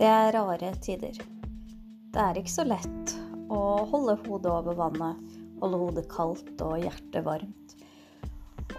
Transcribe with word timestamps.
Det 0.00 0.08
er 0.08 0.30
rare 0.32 0.70
tider. 0.80 1.18
Det 2.08 2.20
er 2.22 2.38
ikke 2.40 2.48
så 2.54 2.62
lett 2.64 3.10
å 3.52 3.58
holde 3.90 4.14
hodet 4.22 4.48
over 4.48 4.78
vannet, 4.78 5.18
holde 5.60 5.80
hodet 5.82 6.04
kaldt 6.08 6.62
og 6.64 6.80
hjertet 6.80 7.20
varmt. 7.26 7.74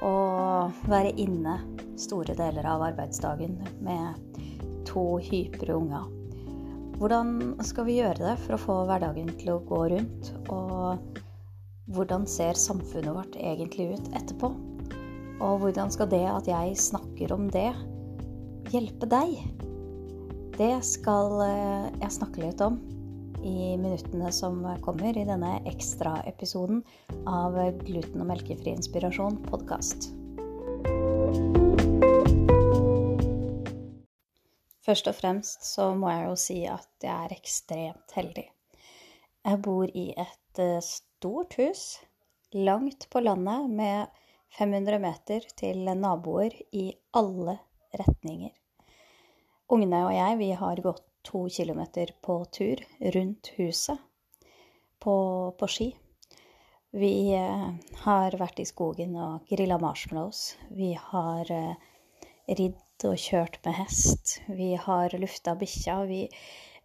Og 0.02 0.82
være 0.90 1.14
inne 1.22 1.60
store 2.02 2.34
deler 2.40 2.66
av 2.66 2.88
arbeidsdagen 2.88 3.54
med 3.86 4.42
to 4.90 5.06
hypre 5.22 5.78
unger. 5.78 6.10
Hvordan 6.98 7.38
skal 7.70 7.86
vi 7.92 8.00
gjøre 8.00 8.18
det 8.24 8.36
for 8.42 8.58
å 8.58 8.64
få 8.66 8.82
hverdagen 8.90 9.30
til 9.38 9.54
å 9.54 9.62
gå 9.70 9.86
rundt? 9.94 10.34
Og 10.50 11.22
hvordan 11.94 12.26
ser 12.26 12.58
samfunnet 12.58 13.14
vårt 13.14 13.38
egentlig 13.38 13.92
ut 13.94 14.14
etterpå? 14.18 14.56
Og 15.38 15.68
hvordan 15.68 15.94
skal 15.94 16.10
det 16.10 16.26
at 16.34 16.50
jeg 16.50 16.86
snakker 16.90 17.38
om 17.38 17.46
det, 17.54 17.70
hjelpe 18.74 19.06
deg? 19.06 19.61
Det 20.62 20.76
skal 20.86 21.40
eh, 21.42 21.86
jeg 22.04 22.14
snakke 22.14 22.42
litt 22.44 22.60
om 22.62 22.76
i 23.42 23.72
minuttene 23.82 24.30
som 24.36 24.60
kommer 24.86 25.18
i 25.18 25.24
denne 25.26 25.56
ekstraepisoden 25.66 26.84
av 27.26 27.58
Gluten- 27.80 28.22
og 28.22 28.28
melkefri 28.30 28.76
inspirasjon 28.76 29.40
podkast. 29.48 30.12
Først 34.86 35.10
og 35.10 35.18
fremst 35.18 35.66
så 35.66 35.90
må 35.98 36.14
jeg 36.14 36.30
jo 36.30 36.38
si 36.46 36.60
at 36.70 37.08
jeg 37.08 37.16
er 37.16 37.38
ekstremt 37.40 38.18
heldig. 38.20 38.46
Jeg 39.42 39.62
bor 39.66 39.90
i 39.90 40.08
et 40.14 40.62
eh, 40.62 40.78
stort 40.86 41.58
hus 41.58 41.86
langt 42.54 43.10
på 43.10 43.26
landet 43.26 43.78
med 43.82 44.26
500 44.62 45.02
meter 45.10 45.54
til 45.58 45.88
naboer 45.90 46.54
i 46.70 46.92
alle 47.18 47.58
retninger. 47.98 48.61
Ungene 49.72 50.02
og 50.04 50.12
jeg, 50.12 50.38
vi 50.42 50.52
har 50.60 50.80
gått 50.84 51.06
to 51.24 51.46
kilometer 51.50 52.10
på 52.22 52.42
tur 52.52 52.82
rundt 53.16 53.54
huset 53.56 54.00
på, 55.00 55.16
på 55.56 55.70
ski. 55.72 55.88
Vi 56.92 57.32
eh, 57.38 57.70
har 58.04 58.36
vært 58.36 58.60
i 58.60 58.68
skogen 58.68 59.16
og 59.16 59.48
grilla 59.48 59.78
marshmallows. 59.80 60.58
Vi 60.76 60.92
har 61.00 61.52
eh, 61.56 61.88
ridd 62.52 63.08
og 63.08 63.16
kjørt 63.16 63.62
med 63.64 63.78
hest. 63.80 64.42
Vi 64.52 64.74
har 64.76 65.16
lufta 65.16 65.56
bikkja. 65.56 66.02
Vi, 66.10 66.26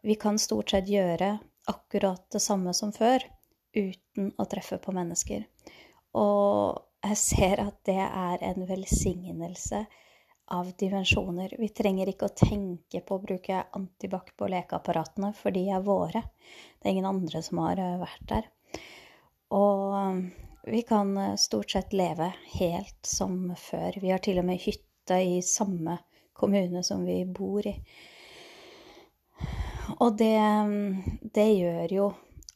vi 0.07 0.15
kan 0.15 0.39
stort 0.39 0.71
sett 0.71 0.87
gjøre 0.87 1.35
akkurat 1.67 2.23
det 2.31 2.45
samme 2.45 2.71
som 2.77 2.95
før 2.95 3.27
uten 3.75 4.31
å 4.39 4.47
treffe 4.47 4.79
på 4.79 4.95
mennesker. 4.95 5.43
Og 6.15 6.79
jeg 7.03 7.19
ser 7.19 7.67
at 7.67 7.83
det 7.91 7.99
er 8.07 8.47
en 8.47 8.63
velsignelse 8.69 9.89
av 10.47 10.73
dimensjoner. 10.79 11.55
Vi 11.59 11.69
trenger 11.69 12.09
ikke 12.11 12.29
å 12.29 12.37
tenke 12.37 13.01
på 13.03 13.17
å 13.17 13.23
bruke 13.23 13.65
antibac 13.75 14.33
på 14.39 14.49
lekeapparatene, 14.51 15.33
for 15.35 15.55
de 15.55 15.65
er 15.75 15.85
våre. 15.85 16.23
Det 16.79 16.89
er 16.89 16.95
ingen 16.95 17.09
andre 17.09 17.43
som 17.43 17.63
har 17.65 17.81
eh, 17.83 17.97
vært 18.01 18.27
der. 18.31 18.51
Og 19.57 19.97
eh, 19.99 20.21
vi 20.71 20.83
kan 20.87 21.15
eh, 21.19 21.35
stort 21.41 21.75
sett 21.75 21.97
leve 21.97 22.31
helt 22.55 23.01
som 23.07 23.51
før. 23.59 23.99
Vi 24.03 24.13
har 24.15 24.23
til 24.23 24.39
og 24.43 24.47
med 24.47 24.63
hytte 24.63 25.19
i 25.23 25.41
samme 25.43 25.99
kommune 26.37 26.85
som 26.87 27.03
vi 27.07 27.25
bor 27.27 27.67
i. 27.67 27.75
Og 29.99 30.17
det, 30.19 30.37
det 31.35 31.47
gjør 31.57 31.93
jo 31.95 32.11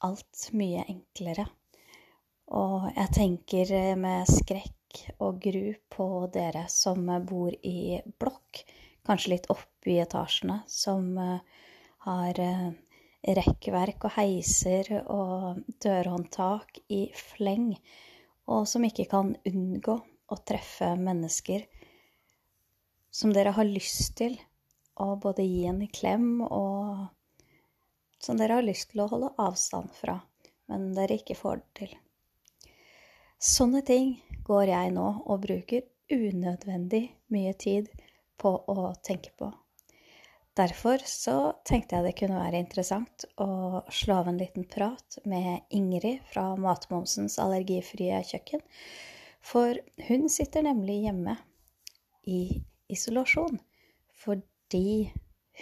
alt 0.07 0.51
mye 0.59 0.85
enklere. 0.87 1.47
Og 2.51 2.91
jeg 2.91 3.15
tenker 3.15 3.75
med 3.99 4.31
skrekk 4.31 4.75
og 5.19 5.41
gru 5.43 5.73
på 5.93 6.07
dere 6.35 6.67
som 6.73 7.09
bor 7.29 7.55
i 7.67 8.01
blokk, 8.21 8.63
kanskje 9.07 9.35
litt 9.35 9.51
oppe 9.53 9.95
i 9.95 9.99
etasjene, 10.03 10.61
som 10.71 11.11
eh, 11.19 11.67
har 12.07 12.41
eh, 12.45 12.71
rekkverk 13.41 14.07
og 14.09 14.17
heiser 14.17 14.93
og 15.03 15.61
dørhåndtak 15.83 16.81
i 16.89 17.07
fleng, 17.17 17.75
og 18.51 18.67
som 18.69 18.85
ikke 18.87 19.09
kan 19.11 19.35
unngå 19.47 19.99
å 20.31 20.43
treffe 20.47 20.95
mennesker 20.99 21.67
som 23.11 23.33
dere 23.35 23.53
har 23.57 23.67
lyst 23.67 24.17
til 24.21 24.37
å 25.01 25.15
både 25.21 25.45
gi 25.45 25.65
en 25.67 25.83
klem, 25.91 26.43
og 26.47 27.09
som 28.23 28.39
dere 28.39 28.61
har 28.61 28.67
lyst 28.67 28.93
til 28.93 29.03
å 29.05 29.09
holde 29.11 29.33
avstand 29.41 29.91
fra, 29.97 30.21
men 30.71 30.93
dere 30.97 31.19
ikke 31.19 31.39
får 31.39 31.63
det 31.63 31.71
til. 31.81 31.97
Sånne 33.41 33.81
ting 33.81 34.19
går 34.45 34.69
jeg 34.69 34.93
nå 34.93 35.07
og 35.25 35.39
bruker 35.47 35.87
unødvendig 36.13 37.07
mye 37.33 37.55
tid 37.57 37.87
på 38.37 38.53
å 38.69 38.91
tenke 39.01 39.33
på. 39.39 39.49
Derfor 40.61 41.01
så 41.09 41.55
tenkte 41.65 41.97
jeg 41.97 42.05
det 42.05 42.19
kunne 42.19 42.37
være 42.37 42.61
interessant 42.61 43.25
å 43.41 43.81
slå 43.89 44.19
av 44.21 44.29
en 44.29 44.41
liten 44.43 44.67
prat 44.69 45.17
med 45.25 45.65
Ingrid 45.73 46.21
fra 46.29 46.51
Matmomsens 46.61 47.39
allergifrie 47.41 48.19
kjøkken. 48.29 48.61
For 49.41 49.79
hun 50.11 50.29
sitter 50.29 50.67
nemlig 50.67 50.99
hjemme 51.07 51.39
i 52.29 52.61
isolasjon 52.93 53.57
fordi 54.21 55.15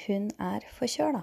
hun 0.09 0.33
er 0.43 0.67
forkjøla. 0.81 1.23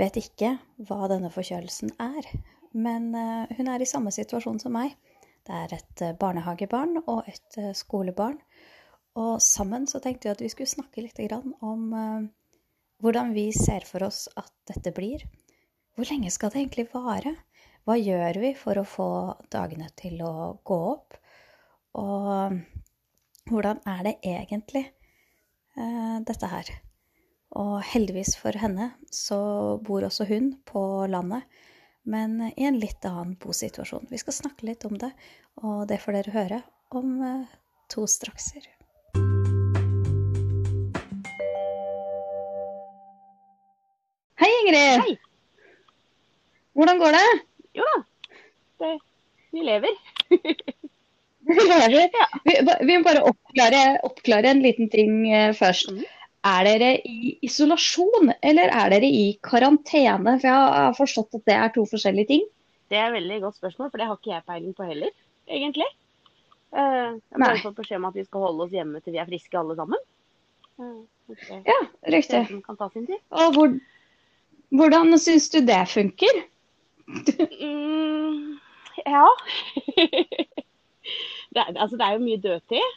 Vet 0.00 0.16
ikke 0.16 0.56
hva 0.88 1.10
denne 1.12 1.28
forkjølelsen 1.34 1.92
er, 2.00 2.30
men 2.74 3.14
eh, 3.14 3.56
hun 3.56 3.70
er 3.70 3.82
i 3.82 3.88
samme 3.88 4.12
situasjon 4.14 4.58
som 4.62 4.74
meg. 4.74 4.96
Det 5.46 5.54
er 5.54 5.74
et 5.76 6.02
eh, 6.02 6.16
barnehagebarn 6.18 6.98
og 7.04 7.28
et 7.30 7.58
eh, 7.60 7.74
skolebarn. 7.76 8.38
Og 9.20 9.38
sammen 9.42 9.86
så 9.86 10.00
tenkte 10.02 10.28
vi 10.28 10.34
at 10.34 10.42
vi 10.42 10.50
skulle 10.50 10.70
snakke 10.70 11.04
litt 11.04 11.20
om 11.62 11.92
hvordan 12.98 13.28
vi 13.36 13.44
ser 13.54 13.84
for 13.86 14.02
oss 14.02 14.24
at 14.34 14.50
dette 14.66 14.90
blir. 14.96 15.22
Hvor 15.94 16.08
lenge 16.10 16.32
skal 16.34 16.50
det 16.50 16.64
egentlig 16.64 16.88
vare? 16.90 17.36
Hva 17.86 17.94
gjør 17.94 18.40
vi 18.42 18.50
for 18.58 18.80
å 18.80 18.88
få 18.88 19.06
dagene 19.54 19.86
til 19.94 20.18
å 20.26 20.56
gå 20.66 20.78
opp? 20.88 21.14
Og 21.94 22.58
hvordan 23.52 23.84
er 23.86 24.02
det 24.08 24.16
egentlig, 24.26 24.82
dette 26.26 26.50
her? 26.50 26.72
Og 27.54 27.76
heldigvis 27.86 28.34
for 28.40 28.58
henne 28.58 28.96
så 29.14 29.38
bor 29.78 30.08
også 30.08 30.26
hun 30.26 30.56
på 30.66 30.82
landet 31.06 31.46
men 32.04 32.52
i 32.56 32.64
en 32.64 32.78
litt 32.78 33.04
annen 33.08 33.34
bosituasjon. 33.40 34.06
Vi 34.10 34.20
skal 34.20 34.36
snakke 34.36 34.68
litt 34.68 34.84
om 34.84 34.96
det, 35.00 35.10
og 35.64 35.86
det 35.88 36.00
får 36.02 36.18
dere 36.18 36.34
høre 36.34 36.60
om 36.94 37.16
eh, 37.24 37.52
to 37.92 38.04
strakser. 38.10 38.66
Hei, 44.40 44.50
Ingrid. 44.60 45.04
Hei. 45.04 45.16
Hvordan 46.74 47.00
går 47.00 47.16
det? 47.16 47.26
Jo 47.78 47.86
da, 47.88 48.00
det, 48.82 48.94
vi 49.54 49.64
lever. 49.64 50.00
vi 51.48 51.68
lever. 51.70 52.10
Ja. 52.18 52.28
Vi, 52.44 52.58
vi, 52.82 52.98
må 52.98 53.06
bare 53.06 53.24
oppklare, 53.30 53.84
oppklare, 54.06 54.52
en 54.52 54.62
liten 54.64 54.90
ting 54.92 55.24
eh, 55.30 55.54
først. 55.56 55.94
Mm. 55.94 56.04
Er 56.44 56.66
dere 56.68 56.90
i 57.08 57.34
isolasjon, 57.46 58.32
eller 58.44 58.68
er 58.68 58.92
dere 58.92 59.08
i 59.08 59.26
karantene? 59.44 60.36
For 60.42 60.48
jeg 60.50 60.72
har 60.76 60.96
forstått 60.98 61.38
at 61.40 61.46
det 61.48 61.56
er 61.56 61.72
to 61.72 61.86
forskjellige 61.88 62.30
ting. 62.34 62.42
Det 62.92 62.98
er 63.00 63.08
et 63.08 63.16
veldig 63.16 63.38
godt 63.46 63.56
spørsmål, 63.56 63.90
for 63.90 64.00
det 64.00 64.08
har 64.10 64.18
ikke 64.18 64.34
jeg 64.34 64.44
peiling 64.50 64.74
på 64.76 64.88
heller, 64.88 65.14
egentlig. 65.48 65.86
Eh, 66.74 67.14
jeg 67.16 67.44
har 67.46 67.62
fått 67.62 67.78
beskjed 67.78 68.00
om 68.00 68.08
at 68.10 68.18
vi 68.18 68.26
skal 68.26 68.44
holde 68.44 68.66
oss 68.66 68.74
hjemme 68.74 69.00
til 69.00 69.14
vi 69.14 69.22
er 69.22 69.28
friske 69.30 69.58
alle 69.58 69.76
sammen. 69.78 70.00
Okay. 71.30 71.62
ja, 71.64 71.78
riktig. 72.12 72.42
Og 73.30 73.54
hvor, 73.54 73.76
hvordan 74.74 75.18
syns 75.18 75.48
du 75.54 75.60
det 75.64 75.80
funker? 75.88 76.42
mm, 77.06 78.58
ja. 79.06 79.24
det, 81.54 81.62
er, 81.62 81.70
altså, 81.78 81.96
det 81.96 82.04
er 82.04 82.18
jo 82.18 82.24
mye 82.26 82.42
dødtid. 82.42 82.92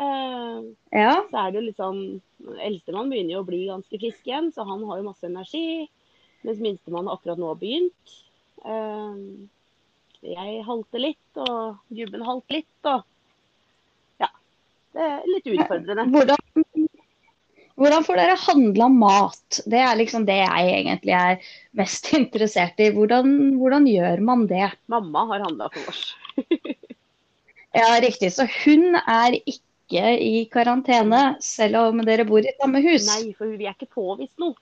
Ja. 0.00 1.14
Så 1.28 1.36
er 1.36 1.50
det 1.50 1.58
jo 1.58 1.64
litt 1.66 1.80
sånn 1.80 2.02
Eldstemann 2.64 3.10
begynner 3.12 3.34
jo 3.36 3.42
å 3.42 3.48
bli 3.48 3.64
ganske 3.68 4.00
frisk 4.00 4.26
igjen, 4.26 4.48
så 4.54 4.64
han 4.68 4.82
har 4.88 5.00
jo 5.00 5.08
masse 5.10 5.28
energi. 5.28 5.88
Mens 6.46 6.60
minstemann 6.64 7.10
akkurat 7.12 7.40
nå 7.40 7.50
har 7.50 7.58
begynt. 7.60 8.14
Uh, 8.64 9.44
jeg 10.24 10.60
halter 10.66 11.02
litt, 11.02 11.40
og 11.40 11.80
gubben 11.92 12.24
halter 12.24 12.60
litt, 12.60 12.88
og 12.88 13.04
ja. 14.20 14.28
Det 14.96 15.06
er 15.06 15.28
litt 15.28 15.50
utfordrende. 15.52 16.06
Hvordan, 16.12 16.86
hvordan 17.80 18.06
får 18.08 18.20
dere 18.20 18.40
handla 18.40 18.90
mat? 18.92 19.60
Det 19.68 19.80
er 19.84 20.00
liksom 20.00 20.26
det 20.28 20.40
jeg 20.40 20.74
egentlig 20.80 21.16
er 21.16 21.52
mest 21.80 22.12
interessert 22.20 22.80
i. 22.80 22.90
Hvordan, 22.96 23.56
hvordan 23.60 23.88
gjør 23.88 24.24
man 24.24 24.46
det? 24.50 24.68
Mamma 24.92 25.26
har 25.32 25.46
handla 25.48 25.70
for 25.76 25.92
oss. 25.92 26.04
ja, 27.80 27.88
riktig. 28.04 28.32
Så 28.36 28.48
hun 28.62 28.96
er 29.00 29.40
ikke 29.40 29.64
ikke 29.90 30.16
i 30.22 30.44
karantene, 30.50 31.36
selv 31.42 31.90
om 31.90 32.02
dere 32.06 32.24
bor 32.28 32.44
i 32.44 32.56
samme 32.60 32.82
hus. 32.84 33.08
Nei, 33.10 33.32
for 33.34 33.50
vi 33.50 33.66
er 33.66 33.74
ikke 33.74 33.90
påvist 33.90 34.36
noe. 34.38 34.54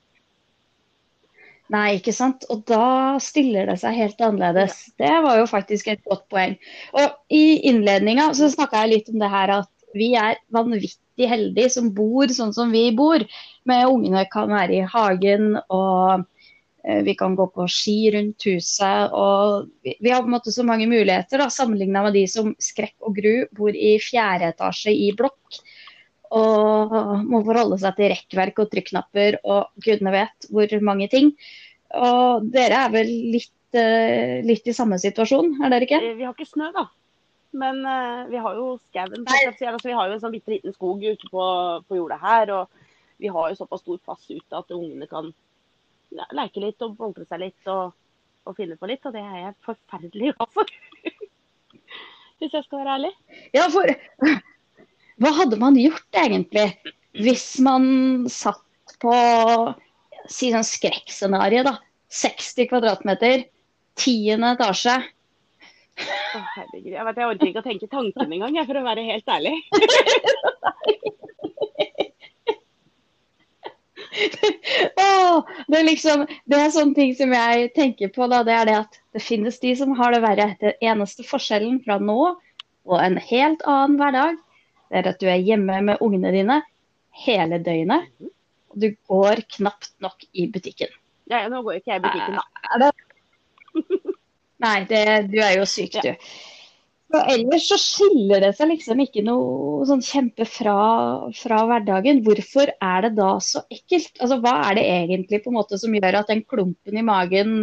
Nei, 1.69 1.99
ikke 1.99 2.15
sant. 2.17 2.47
Og 2.49 2.63
da 2.69 3.19
stiller 3.21 3.69
det 3.69 3.77
seg 3.83 3.97
helt 3.99 4.23
annerledes. 4.25 4.87
Ja. 4.89 4.95
Det 5.05 5.17
var 5.27 5.41
jo 5.43 5.49
faktisk 5.51 5.91
et 5.93 6.01
godt 6.09 6.25
poeng. 6.33 6.57
Og 6.97 7.19
i 7.29 7.61
innledninga 7.69 8.31
så 8.37 8.49
snakka 8.49 8.87
jeg 8.87 8.95
litt 8.95 9.13
om 9.13 9.21
det 9.21 9.29
her 9.35 9.53
at 9.59 9.71
vi 9.97 10.15
er 10.17 10.41
vanvittig 10.55 11.29
heldige 11.29 11.75
som 11.77 11.93
bor 11.93 12.33
sånn 12.33 12.55
som 12.57 12.73
vi 12.73 12.89
bor. 12.97 13.21
Med 13.69 13.85
ungene 13.89 14.25
kan 14.33 14.49
være 14.49 14.81
i 14.81 14.89
hagen, 14.89 15.59
og 15.69 16.25
vi 17.05 17.13
kan 17.19 17.35
gå 17.37 17.45
på 17.53 17.65
ski 17.69 18.11
rundt 18.15 18.45
huset. 18.47 19.13
Og 19.13 19.67
vi, 19.85 19.97
vi 20.01 20.13
har 20.13 20.23
på 20.23 20.31
en 20.31 20.37
måte 20.37 20.55
så 20.55 20.65
mange 20.65 20.87
muligheter 20.89 21.43
sammenligna 21.51 22.05
med 22.07 22.15
de 22.17 22.23
som 22.31 22.53
skrekk 22.63 22.95
og 23.03 23.19
gru 23.19 23.33
bor 23.59 23.75
i 23.75 23.97
fjerde 24.01 24.53
etasje 24.55 24.95
i 24.95 25.11
blokk. 25.19 25.59
Og 26.39 26.95
må 27.25 27.41
forholde 27.45 27.81
seg 27.81 27.97
til 27.97 28.13
rekkverk 28.13 28.63
og 28.63 28.71
trykknapper 28.73 29.41
og 29.43 29.73
gudene 29.85 30.15
vet 30.15 30.49
hvor 30.53 30.75
mange 30.87 31.09
ting. 31.13 31.33
Og 31.97 32.49
dere 32.53 32.85
er 32.85 32.93
vel 32.93 33.11
litt, 33.33 33.55
uh, 33.77 34.39
litt 34.45 34.69
i 34.69 34.77
samme 34.77 34.99
situasjon, 35.01 35.55
er 35.63 35.73
dere 35.73 35.89
ikke? 35.89 36.01
Eh, 36.05 36.17
vi 36.19 36.27
har 36.27 36.35
ikke 36.37 36.51
snø, 36.51 36.69
da. 36.75 36.85
Men 37.59 37.81
uh, 37.81 38.27
vi 38.29 38.41
har 38.45 38.59
jo 38.59 38.75
skauen. 38.91 39.25
Altså, 39.25 39.89
vi 39.89 39.97
har 39.97 40.11
jo 40.11 40.19
en 40.19 40.23
sånn 40.25 40.35
bitte 40.37 40.53
liten 40.53 40.77
skog 40.77 41.05
ute 41.05 41.31
på, 41.33 41.45
på, 41.89 41.97
jordet 41.97 42.21
her. 42.21 42.53
Og 42.59 43.23
vi 43.23 43.33
har 43.33 43.49
jo 43.49 43.61
såpass 43.63 43.85
stor 43.87 44.01
plass 44.05 44.29
ute 44.29 44.61
at 44.61 44.77
ungene 44.77 45.09
kan 45.09 45.33
leke 46.37 46.63
litt 46.63 46.85
og 46.85 46.97
boltre 46.99 47.27
seg 47.29 47.43
litt 47.43 47.71
og, 47.71 47.95
og, 48.45 48.55
finne 48.57 48.79
på 48.79 48.89
litt. 48.91 49.05
Og 49.07 49.15
det 49.17 49.25
er 49.25 49.41
jeg 49.43 49.57
forferdelig 49.67 50.35
glad 50.37 50.55
for. 50.55 50.77
Hvis 52.39 52.55
jeg 52.55 52.65
skal 52.67 52.85
være 52.85 52.95
ærlig. 52.99 53.13
Ja, 53.57 53.67
for 53.73 53.91
hva 55.23 55.35
hadde 55.41 55.59
man 55.59 55.79
gjort 55.79 56.21
egentlig 56.21 56.71
hvis 57.19 57.59
man 57.65 58.29
satt 58.31 58.97
på 59.03 59.15
si 60.31 60.51
sånn 60.53 60.67
skrekkscenario, 60.67 61.65
da. 61.67 61.79
60 62.09 62.69
kvadratmeter, 62.71 63.43
tiende 63.99 64.55
etasje. 64.57 64.95
Å, 65.99 66.41
herregud. 66.55 66.93
Jeg, 66.95 67.05
vet, 67.09 67.19
jeg 67.19 67.31
orker 67.33 67.51
ikke 67.51 67.63
å 67.63 67.67
tenke 67.67 67.91
tanken 67.91 68.33
engang, 68.37 68.57
for 68.69 68.81
å 68.81 68.85
være 68.87 69.05
helt 69.09 69.35
ærlig. 69.35 69.57
det, 75.69 75.79
er 75.79 75.87
liksom, 75.87 76.25
det 76.49 76.59
er 76.59 76.73
sånne 76.75 76.97
ting 76.97 77.15
som 77.19 77.33
jeg 77.35 77.71
tenker 77.77 78.13
på. 78.15 78.27
Da, 78.31 78.43
det 78.47 78.57
er 78.57 78.69
det 78.69 78.77
at 78.81 78.99
det 79.17 79.23
finnes 79.25 79.61
de 79.63 79.75
som 79.79 79.95
har 79.99 80.15
det 80.15 80.23
verre. 80.25 80.51
Den 80.63 80.77
eneste 80.93 81.27
forskjellen 81.27 81.81
fra 81.85 81.99
nå 82.03 82.19
og 82.89 82.99
en 83.03 83.19
helt 83.21 83.65
annen 83.69 83.99
hverdag, 84.01 84.39
det 84.89 85.01
er 85.01 85.11
at 85.11 85.21
du 85.21 85.29
er 85.29 85.43
hjemme 85.45 85.81
med 85.85 86.05
ungene 86.05 86.33
dine 86.33 86.61
hele 87.25 87.61
døgnet. 87.65 88.09
Og 88.73 88.81
du 88.81 88.91
går 89.11 89.45
knapt 89.59 89.93
nok 90.05 90.25
i 90.33 90.49
butikken. 90.53 90.93
Ja, 91.29 91.45
nå 91.53 91.61
går 91.65 91.81
ikke 91.81 91.93
jeg 91.95 92.01
i 92.01 92.07
butikken, 92.07 92.39
da. 92.81 92.93
Nei, 94.65 94.79
det, 94.91 95.03
du 95.31 95.37
er 95.45 95.59
jo 95.61 95.67
syk, 95.69 96.01
du. 96.03 96.15
Ja. 96.15 96.58
Ellers 97.17 97.69
så 97.71 97.79
skiller 97.81 98.43
det 98.45 98.51
seg 98.59 98.69
liksom 98.73 99.01
ikke 99.01 99.23
noe 99.25 99.87
sånn 99.89 100.03
kjempe 100.05 100.45
fra, 100.49 100.79
fra, 101.37 101.63
hverdagen. 101.71 102.21
Hvorfor 102.27 102.73
er 102.75 103.07
det 103.07 103.15
da 103.17 103.31
så 103.45 103.63
ekkelt? 103.73 104.13
Altså, 104.21 104.41
Hva 104.45 104.59
er 104.67 104.77
det 104.77 104.85
egentlig 104.93 105.41
på 105.45 105.53
en 105.53 105.57
måte 105.57 105.81
som 105.81 105.95
gjør 105.97 106.21
at 106.21 106.29
den 106.33 106.45
klumpen 106.45 107.01
i 107.01 107.07
magen, 107.07 107.57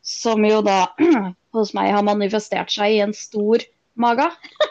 som 0.00 0.40
jo 0.48 0.62
da 0.64 0.86
hos 1.56 1.74
meg 1.76 1.92
har 1.92 2.06
manifestert 2.06 2.72
seg 2.72 2.96
i 2.96 3.02
en 3.04 3.16
stor 3.16 3.66
mage, 4.00 4.30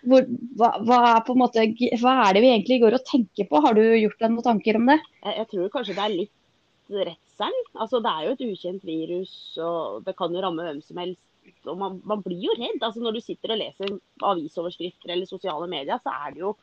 Hvor, 0.00 0.24
hva, 0.56 0.70
hva, 0.86 0.98
er 1.12 1.38
måte, 1.38 1.62
hva, 2.00 2.12
er 2.24 2.34
det 2.34 2.40
vi 2.42 2.50
egentlig 2.54 2.80
går 2.82 2.96
og 2.96 3.06
tenker 3.06 3.46
på? 3.50 3.60
Har 3.62 3.76
du 3.76 3.82
gjort 3.84 4.22
deg 4.22 4.32
noen 4.32 4.46
tanker 4.46 4.78
om 4.78 4.88
det? 4.88 4.96
Jeg, 5.20 5.34
jeg 5.36 5.48
tror 5.52 5.72
kanskje 5.74 5.96
det 5.98 6.04
er 6.04 6.14
litt 6.14 6.94
redselen. 7.10 7.66
Altså, 7.76 8.00
det 8.02 8.12
er 8.12 8.24
jo 8.24 8.32
et 8.32 8.44
ukjent 8.48 8.86
virus, 8.88 9.34
og 9.60 10.00
det 10.06 10.16
kan 10.18 10.32
jo 10.34 10.42
ramme 10.42 10.64
hvem 10.66 10.80
som 10.84 11.02
helst. 11.02 11.22
Og 11.68 11.76
man, 11.78 12.00
man 12.08 12.22
blir 12.24 12.48
jo 12.48 12.56
redd. 12.56 12.80
Altså, 12.80 13.02
når 13.04 13.18
du 13.18 13.22
sitter 13.24 13.54
og 13.54 13.60
leser 13.60 13.94
avisoverskrifter 14.32 15.12
eller 15.12 15.28
sosiale 15.28 15.68
medier, 15.70 16.00
så 16.02 16.14
er 16.24 16.34
det 16.34 16.44
jo 16.44 16.54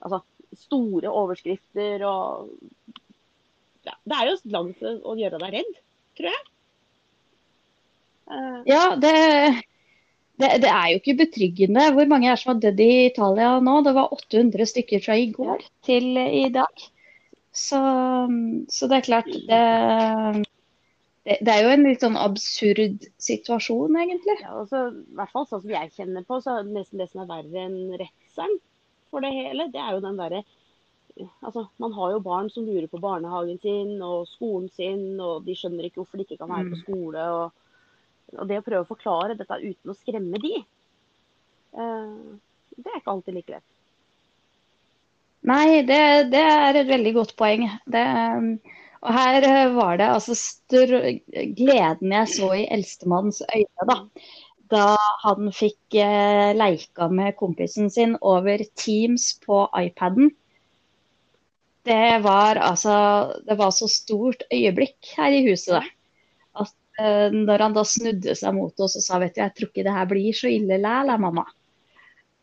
altså, 0.00 0.22
store 0.66 1.12
overskrifter 1.12 2.04
og 2.08 2.50
ja, 3.86 3.94
Det 4.02 4.16
er 4.18 4.28
jo 4.30 4.36
langt 4.50 4.80
å 4.82 5.14
gjøre 5.14 5.38
deg 5.44 5.52
redd, 5.60 5.74
tror 6.18 6.32
jeg. 6.32 6.44
Uh, 8.26 8.62
ja, 8.66 8.82
det 8.98 9.12
det, 10.36 10.50
det, 10.60 10.68
er 10.68 10.90
jo 10.90 10.98
ikke 11.00 11.20
betryggende. 11.22 11.86
Hvor 11.96 12.08
mange 12.10 12.28
er 12.28 12.40
som 12.40 12.52
har 12.52 12.60
dødd 12.60 12.80
i 12.84 13.06
Italia 13.06 13.54
nå? 13.64 13.78
Det 13.86 13.94
var 13.96 14.12
800 14.12 14.68
stykker 14.68 15.00
fra 15.04 15.16
i 15.16 15.30
går 15.32 15.64
til 15.86 16.18
i 16.20 16.44
dag. 16.52 16.82
Så, 17.56 17.80
så 18.68 18.88
det 18.90 18.98
er 18.98 19.06
klart 19.06 19.30
det, 19.48 19.62
det, 21.26 21.38
det, 21.42 21.52
er 21.52 21.64
jo 21.64 21.72
en 21.74 21.86
litt 21.88 22.04
sånn 22.04 22.18
absurd 22.20 23.08
situasjon, 23.22 23.98
egentlig. 23.98 24.36
Ja, 24.44 24.54
altså, 24.62 24.86
I 24.94 25.18
hvert 25.18 25.32
fall 25.34 25.48
sånn 25.50 25.64
som 25.64 25.74
jeg 25.74 25.92
kjenner 25.96 26.26
på, 26.28 26.38
så 26.44 26.60
er 26.60 26.70
nesten 26.70 27.02
det 27.02 27.08
som 27.10 27.24
er 27.24 27.32
verre 27.32 27.66
enn 27.66 27.96
redselen 27.98 28.60
for 29.10 29.24
det 29.24 29.32
hele, 29.34 29.68
det 29.72 29.82
er 29.82 29.96
jo 29.96 30.04
den 30.04 30.22
derre 30.22 30.44
Altså, 31.16 31.62
man 31.80 31.94
har 31.96 32.10
jo 32.12 32.18
barn 32.20 32.50
som 32.52 32.66
lurer 32.68 32.90
på 32.92 32.98
barnehagen 33.00 33.56
sin 33.62 34.02
og 34.04 34.26
skolen 34.28 34.66
sin, 34.76 35.14
og 35.16 35.46
de 35.46 35.54
skjønner 35.56 35.86
ikke 35.86 36.02
hvorfor 36.02 36.20
de 36.20 36.26
ikke 36.26 36.36
kan 36.42 36.50
være 36.52 36.74
på 36.74 36.76
mm. 36.76 36.82
skole. 36.82 37.22
og 37.38 37.62
og 38.34 38.48
det 38.50 38.58
å 38.60 38.64
prøve 38.66 38.82
å 38.82 38.88
forklare 38.88 39.36
dette 39.38 39.60
uten 39.62 39.92
å 39.92 39.96
skremme 39.96 40.40
de, 40.42 40.58
uh, 41.78 42.34
det 42.74 42.90
er 42.90 42.98
ikke 42.98 43.12
alltid 43.14 43.36
like 43.38 43.54
lett. 43.54 43.66
Nei, 45.46 45.82
det, 45.86 46.00
det 46.32 46.42
er 46.42 46.80
et 46.80 46.88
veldig 46.88 47.12
godt 47.20 47.36
poeng. 47.38 47.68
Det, 47.86 48.02
og 49.06 49.12
her 49.14 49.46
var 49.76 50.00
det 50.00 50.08
altså 50.10 50.34
gleden 51.56 52.14
jeg 52.16 52.32
så 52.32 52.50
i 52.58 52.66
eldstemanns 52.74 53.42
øyne 53.46 53.86
da, 53.90 53.98
da 54.72 54.86
han 55.22 55.52
fikk 55.54 55.98
eh, 56.02 56.50
leika 56.58 57.08
med 57.12 57.36
kompisen 57.38 57.90
sin 57.92 58.16
over 58.20 58.64
Teams 58.74 59.32
på 59.46 59.62
iPaden. 59.78 60.32
Det 61.86 62.22
var 62.24 62.58
altså 62.58 62.96
Det 63.46 63.58
var 63.58 63.70
så 63.70 63.86
stort 63.88 64.42
øyeblikk 64.50 65.14
her 65.16 65.30
i 65.30 65.44
huset. 65.46 65.78
Da. 65.78 65.84
Eh, 66.98 67.28
når 67.32 67.60
han 67.60 67.74
da 67.76 67.84
snudde 67.84 68.34
seg 68.38 68.54
mot 68.56 68.80
oss 68.80 68.96
og 68.96 69.04
sa 69.04 69.20
vet 69.20 69.36
du, 69.36 69.42
jeg 69.42 69.54
tror 69.56 69.68
ikke 69.68 69.84
det 69.84 69.96
her 69.98 70.08
blir 70.08 70.36
så 70.36 70.48
ille 70.48 70.78
læl, 70.80 71.12
mamma. 71.20 71.44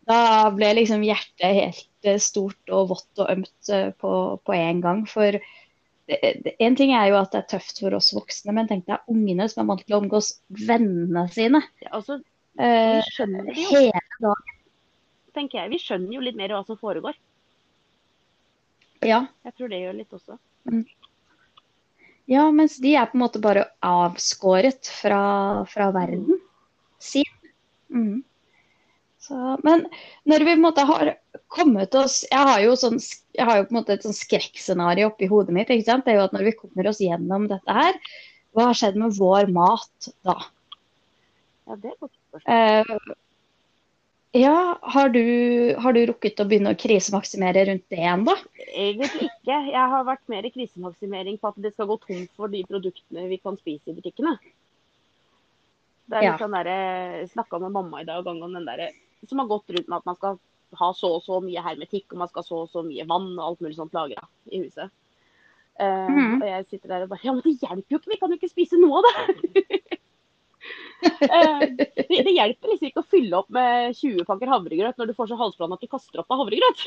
Da 0.10 0.51
ble 0.54 0.74
liksom 0.77 1.04
hjertet 1.06 1.57
helt 1.57 2.07
eh, 2.10 2.19
stort 2.21 2.74
og 2.75 2.92
vått 2.92 3.24
og 3.24 3.31
ømt 3.33 3.74
eh, 3.74 3.89
på, 3.98 4.13
på 4.45 4.56
en 4.56 4.83
gang. 4.83 5.04
For 5.10 5.33
det, 5.33 5.42
det, 5.42 5.62
en 6.07 6.75
ting 6.75 6.91
er 6.91 7.09
jo 7.11 7.19
at 7.21 7.31
det 7.31 7.39
er 7.44 7.50
tøft 7.55 7.79
for 7.79 7.95
oss 7.95 8.11
voksne, 8.15 8.53
men 8.55 8.67
tenk 8.67 8.88
deg 8.89 9.11
ungene 9.11 9.47
som 9.51 9.63
er 9.63 9.69
vant 9.71 9.83
til 9.85 9.95
å 9.95 10.01
omgås 10.01 10.33
vennene 10.67 11.27
sine. 11.31 11.61
Altså, 11.91 12.19
vi 12.59 13.05
skjønner 13.13 13.47
det 13.47 13.55
jo. 13.57 13.69
Hele 13.71 14.03
dagen. 14.25 14.57
Tenker 15.33 15.63
jeg. 15.63 15.71
Vi 15.73 15.79
skjønner 15.81 16.13
jo 16.13 16.25
litt 16.25 16.38
mer 16.38 16.53
hva 16.53 16.61
som 16.67 16.77
foregår. 16.77 17.15
Ja. 19.03 19.24
Jeg 19.48 19.55
tror 19.57 19.72
det 19.72 19.79
gjør 19.81 19.98
litt 19.98 20.13
også. 20.15 20.38
Mm. 20.69 20.83
Ja, 22.31 22.43
mens 22.55 22.77
de 22.83 22.93
er 22.95 23.10
på 23.10 23.17
en 23.17 23.24
måte 23.25 23.41
bare 23.43 23.65
avskåret 23.83 24.88
fra, 25.01 25.24
fra 25.72 25.89
verden 25.95 26.38
sin. 27.03 27.27
Mm. 27.91 28.22
Så, 29.24 29.38
men 29.63 29.86
når 30.27 30.44
vi 30.44 30.51
på 30.51 30.58
en 30.58 30.65
måte 30.65 30.84
har 30.84 31.13
kommet 31.53 31.96
oss 31.96 32.25
Jeg 32.27 32.44
har 32.44 32.60
jo, 32.60 32.74
sånn, 32.75 32.98
jeg 33.32 33.48
har 33.48 33.62
jo 33.62 33.68
på 33.70 33.72
en 33.72 33.77
måte 33.77 33.96
et 33.96 34.03
sånn 34.03 34.18
skrekkscenario 34.18 35.08
oppi 35.13 35.30
hodet 35.32 35.56
mitt. 35.56 35.72
ikke 35.72 35.88
sant? 35.88 36.03
Det 36.03 36.12
er 36.12 36.20
jo 36.20 36.25
at 36.27 36.36
når 36.36 36.50
vi 36.50 36.56
kommer 36.60 36.89
oss 36.92 37.00
gjennom 37.03 37.48
dette 37.51 37.77
her, 37.77 38.00
hva 38.53 38.70
har 38.70 38.80
skjedd 38.80 39.00
med 39.00 39.15
vår 39.15 39.51
mat 39.56 40.10
da? 40.27 40.36
Ja, 41.63 41.77
det 41.77 41.94
er 41.94 42.00
godt 42.01 42.18
spørsmål. 42.18 42.58
Eh, 42.58 43.13
ja, 44.34 44.80
har 44.82 45.13
du, 45.13 45.24
har 45.77 45.94
du, 45.94 46.01
rukket 46.10 46.42
å 46.42 46.48
begynne 46.50 46.74
å 46.74 46.77
krisemaksimere 46.84 47.68
rundt 47.70 47.86
det 47.94 48.01
ennå? 48.01 48.34
Egentlig 48.65 49.30
ikke. 49.30 49.60
Jeg 49.70 49.88
har 49.94 50.08
vært 50.08 50.24
mer 50.34 50.48
i 50.48 50.51
krisemaksimering 50.51 51.38
på 51.39 51.51
at 51.51 51.60
det 51.62 51.72
skal 51.75 51.88
gå 51.92 52.00
tomt 52.01 52.32
for 52.36 52.51
de 52.51 52.63
produktene 52.68 53.27
vi 53.30 53.38
kan 53.39 53.60
spise 53.62 53.94
i 53.94 53.96
butikkene. 53.96 54.34
Det 56.10 56.18
er 56.18 56.25
litt 56.25 56.32
ja. 56.34 56.39
sånn 56.42 56.58
der, 56.58 56.72
Jeg 56.74 57.30
snakka 57.32 57.62
med 57.62 57.75
mamma 57.77 58.01
i 58.01 58.08
dag 58.10 58.25
om 58.27 58.42
den 58.42 58.65
der, 58.68 58.88
som 59.30 59.39
har 59.42 59.50
gått 59.51 59.72
rundt 59.74 59.88
med 59.88 60.00
at 60.00 60.10
man 60.10 60.18
skal 60.18 60.39
ha 60.80 60.89
så 60.98 61.15
og 61.18 61.24
så 61.25 61.39
mye 61.44 61.63
hermetikk, 61.63 62.12
og 62.12 62.24
man 62.24 62.30
skal 62.32 62.44
ha 62.44 62.48
så 62.48 62.62
og 62.65 62.72
så 62.74 62.84
mye 62.86 63.06
vann 63.10 63.34
og 63.38 63.46
alt 63.46 63.63
mulig 63.63 63.77
sånt 63.77 63.96
lagra 63.96 64.25
i 64.51 64.63
huset. 64.63 64.94
Uh, 65.82 66.10
mm. 66.10 66.34
Og 66.38 66.46
jeg 66.46 66.65
sitter 66.70 66.92
der 66.92 67.03
og 67.06 67.10
bare 67.10 67.25
Ja, 67.25 67.34
men 67.34 67.42
det 67.42 67.56
hjelper 67.58 67.96
jo 67.96 67.98
ikke! 67.98 68.12
Vi 68.12 68.18
kan 68.22 68.30
jo 68.30 68.38
ikke 68.38 68.51
spise 68.51 68.77
noe 68.77 69.00
av 69.00 69.08
det! 69.08 69.63
uh, 71.24 71.63
det, 71.80 71.88
det, 72.12 72.36
hjelper 72.36 72.70
liksom 72.70 72.89
ikke 72.92 73.01
å 73.01 73.10
fylle 73.10 73.39
opp 73.39 73.50
med 73.53 73.98
20 73.98 74.27
pakker 74.27 74.51
havregrøt 74.53 75.01
når 75.01 75.10
du 75.10 75.15
får 75.18 75.32
så 75.32 75.39
halsbrann 75.39 75.74
at 75.74 75.82
du 75.82 75.89
kaster 75.89 76.22
opp 76.22 76.30
av 76.34 76.44
havregrøt. 76.44 76.86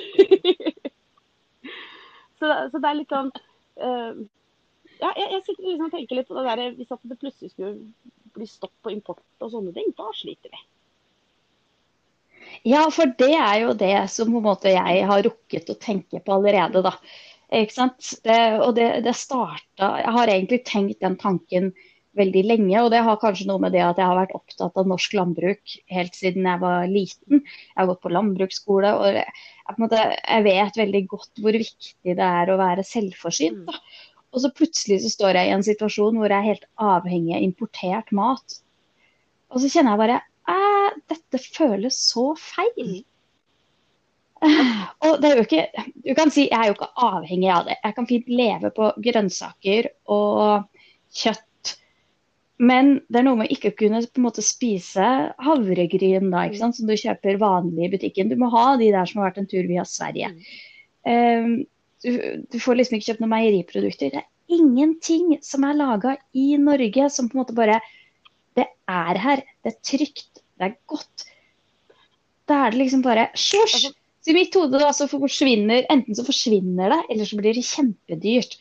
så, 2.38 2.52
så, 2.70 2.78
det 2.78 2.86
er 2.92 2.98
litt 3.00 3.16
sånn 3.16 3.32
uh, 3.34 4.22
Ja, 5.00 5.10
jeg, 5.10 5.26
jeg 5.34 5.42
sitter 5.48 5.66
liksom 5.66 5.88
og 5.88 5.98
tenker 5.98 6.20
litt 6.20 6.30
på 6.30 6.38
det 6.38 6.46
der 6.46 6.78
Hvis 6.78 6.94
det 6.94 7.18
plutselig 7.18 7.52
skulle 7.52 7.74
bli 8.36 8.46
stopp 8.48 8.74
på 8.86 8.94
import 8.94 9.24
og 9.42 9.50
sånne 9.50 9.74
ting, 9.74 9.90
da 9.98 10.12
sliter 10.14 10.52
vi. 10.52 10.62
Ja, 12.64 12.86
for 12.94 13.12
det 13.18 13.32
er 13.34 13.60
jo 13.64 13.74
det 13.78 13.96
som 14.12 14.30
på 14.32 14.40
en 14.40 14.46
måte 14.46 14.72
jeg 14.72 15.02
har 15.08 15.24
rukket 15.26 15.72
å 15.72 15.80
tenke 15.80 16.22
på 16.24 16.36
allerede, 16.38 16.82
da. 16.86 16.94
Ikke 17.54 17.76
sant? 17.76 18.14
Det, 18.24 18.38
og 18.58 18.72
det, 18.74 18.88
det 19.04 19.12
starta 19.14 19.92
Jeg 20.00 20.14
har 20.16 20.30
egentlig 20.32 20.64
tenkt 20.66 21.04
den 21.04 21.14
tanken 21.20 21.70
veldig 22.16 22.42
lenge. 22.46 22.80
Og 22.82 22.90
det 22.92 23.02
har 23.06 23.20
kanskje 23.20 23.48
noe 23.50 23.62
med 23.62 23.74
det 23.76 23.84
at 23.84 24.00
jeg 24.00 24.08
har 24.08 24.18
vært 24.18 24.34
opptatt 24.36 24.80
av 24.80 24.90
norsk 24.90 25.14
landbruk 25.18 25.76
helt 25.92 26.16
siden 26.16 26.48
jeg 26.48 26.62
var 26.62 26.88
liten. 26.90 27.42
Jeg 27.42 27.78
har 27.78 27.90
gått 27.90 28.02
på 28.04 28.12
landbruksskole. 28.14 28.92
og 28.96 29.18
jeg, 29.20 29.78
måte, 29.82 30.02
jeg 30.18 30.46
vet 30.46 30.82
veldig 30.82 31.02
godt 31.12 31.42
hvor 31.44 31.58
viktig 31.62 32.18
det 32.18 32.30
er 32.42 32.52
å 32.52 32.60
være 32.60 32.86
selvforsynt. 32.86 33.66
Da. 33.68 33.80
Og 34.34 34.42
så 34.44 34.52
plutselig 34.52 35.02
så 35.04 35.12
står 35.12 35.40
jeg 35.40 35.48
i 35.50 35.56
en 35.56 35.66
situasjon 35.66 36.18
hvor 36.20 36.32
jeg 36.32 36.42
er 36.42 36.50
helt 36.54 36.66
avhengig 36.82 37.36
av 37.38 37.44
importert 37.44 38.10
mat. 38.16 38.58
Og 39.52 39.62
så 39.62 39.70
kjenner 39.70 39.94
jeg 39.94 40.02
bare 40.02 40.22
dette 41.10 41.40
føles 41.42 41.98
så 42.10 42.30
feil. 42.38 43.02
Og 45.06 45.18
det 45.22 45.30
er 45.30 45.38
jo 45.38 45.44
ikke 45.46 45.62
Du 46.04 46.12
kan 46.16 46.30
si 46.32 46.46
jeg 46.50 46.58
er 46.58 46.68
jo 46.68 46.76
ikke 46.76 46.92
avhengig 47.06 47.50
av 47.52 47.68
det. 47.68 47.78
Jeg 47.82 47.96
kan 47.96 48.08
fint 48.08 48.30
leve 48.30 48.70
på 48.76 48.90
grønnsaker 49.04 49.90
og 50.12 50.66
kjøtt. 51.16 51.42
Men 52.56 52.94
det 53.12 53.20
er 53.20 53.26
noe 53.26 53.40
med 53.42 53.52
ikke 53.52 53.72
å 53.72 53.76
kunne 53.76 54.00
på 54.04 54.20
en 54.20 54.26
måte 54.28 54.44
spise 54.44 55.08
havregryn 55.44 56.30
da, 56.32 56.46
ikke 56.46 56.60
sant? 56.62 56.78
som 56.78 56.88
du 56.88 56.94
kjøper 56.96 57.40
vanlig 57.40 57.88
i 57.88 57.90
butikken. 57.96 58.30
Du 58.32 58.38
må 58.40 58.48
ha 58.54 58.70
de 58.80 58.88
der 58.94 59.08
som 59.08 59.20
har 59.20 59.30
vært 59.30 59.42
en 59.42 59.50
tur 59.50 59.68
via 59.68 59.84
Sverige. 59.88 60.30
Um, 61.06 61.66
du, 62.04 62.10
du, 62.48 62.56
får 62.60 62.78
liksom 62.78 62.96
ikke 62.96 63.10
kjøpt 63.10 63.22
noen 63.24 63.34
meieriprodukter. 63.34 64.14
Det 64.14 64.22
er 64.22 64.56
ingenting 64.56 65.36
som 65.44 65.66
er 65.68 65.76
laga 65.76 66.16
i 66.36 66.48
Norge 66.60 67.10
som 67.12 67.28
på 67.28 67.36
en 67.36 67.42
måte 67.44 67.56
bare 67.56 67.80
Det 68.56 68.64
er 68.88 69.20
her. 69.20 69.44
Det 69.60 69.74
er 69.74 69.80
trygt. 69.84 70.35
Det 70.56 70.68
er 70.68 70.76
godt. 70.90 71.26
Da 72.46 72.64
er 72.64 72.74
det 72.74 72.80
liksom 72.84 73.02
bare 73.04 73.28
sjosj! 73.34 73.78
Altså, 73.78 73.94
så 74.26 74.32
i 74.32 74.34
mitt 74.34 74.56
hode 74.58 74.78
da, 74.82 74.88
så 74.90 75.06
forsvinner 75.06 75.84
enten 75.92 76.16
så 76.18 76.24
forsvinner 76.26 76.90
det, 76.90 77.02
eller 77.14 77.28
så 77.28 77.36
blir 77.38 77.54
det 77.54 77.62
kjempedyrt. 77.66 78.56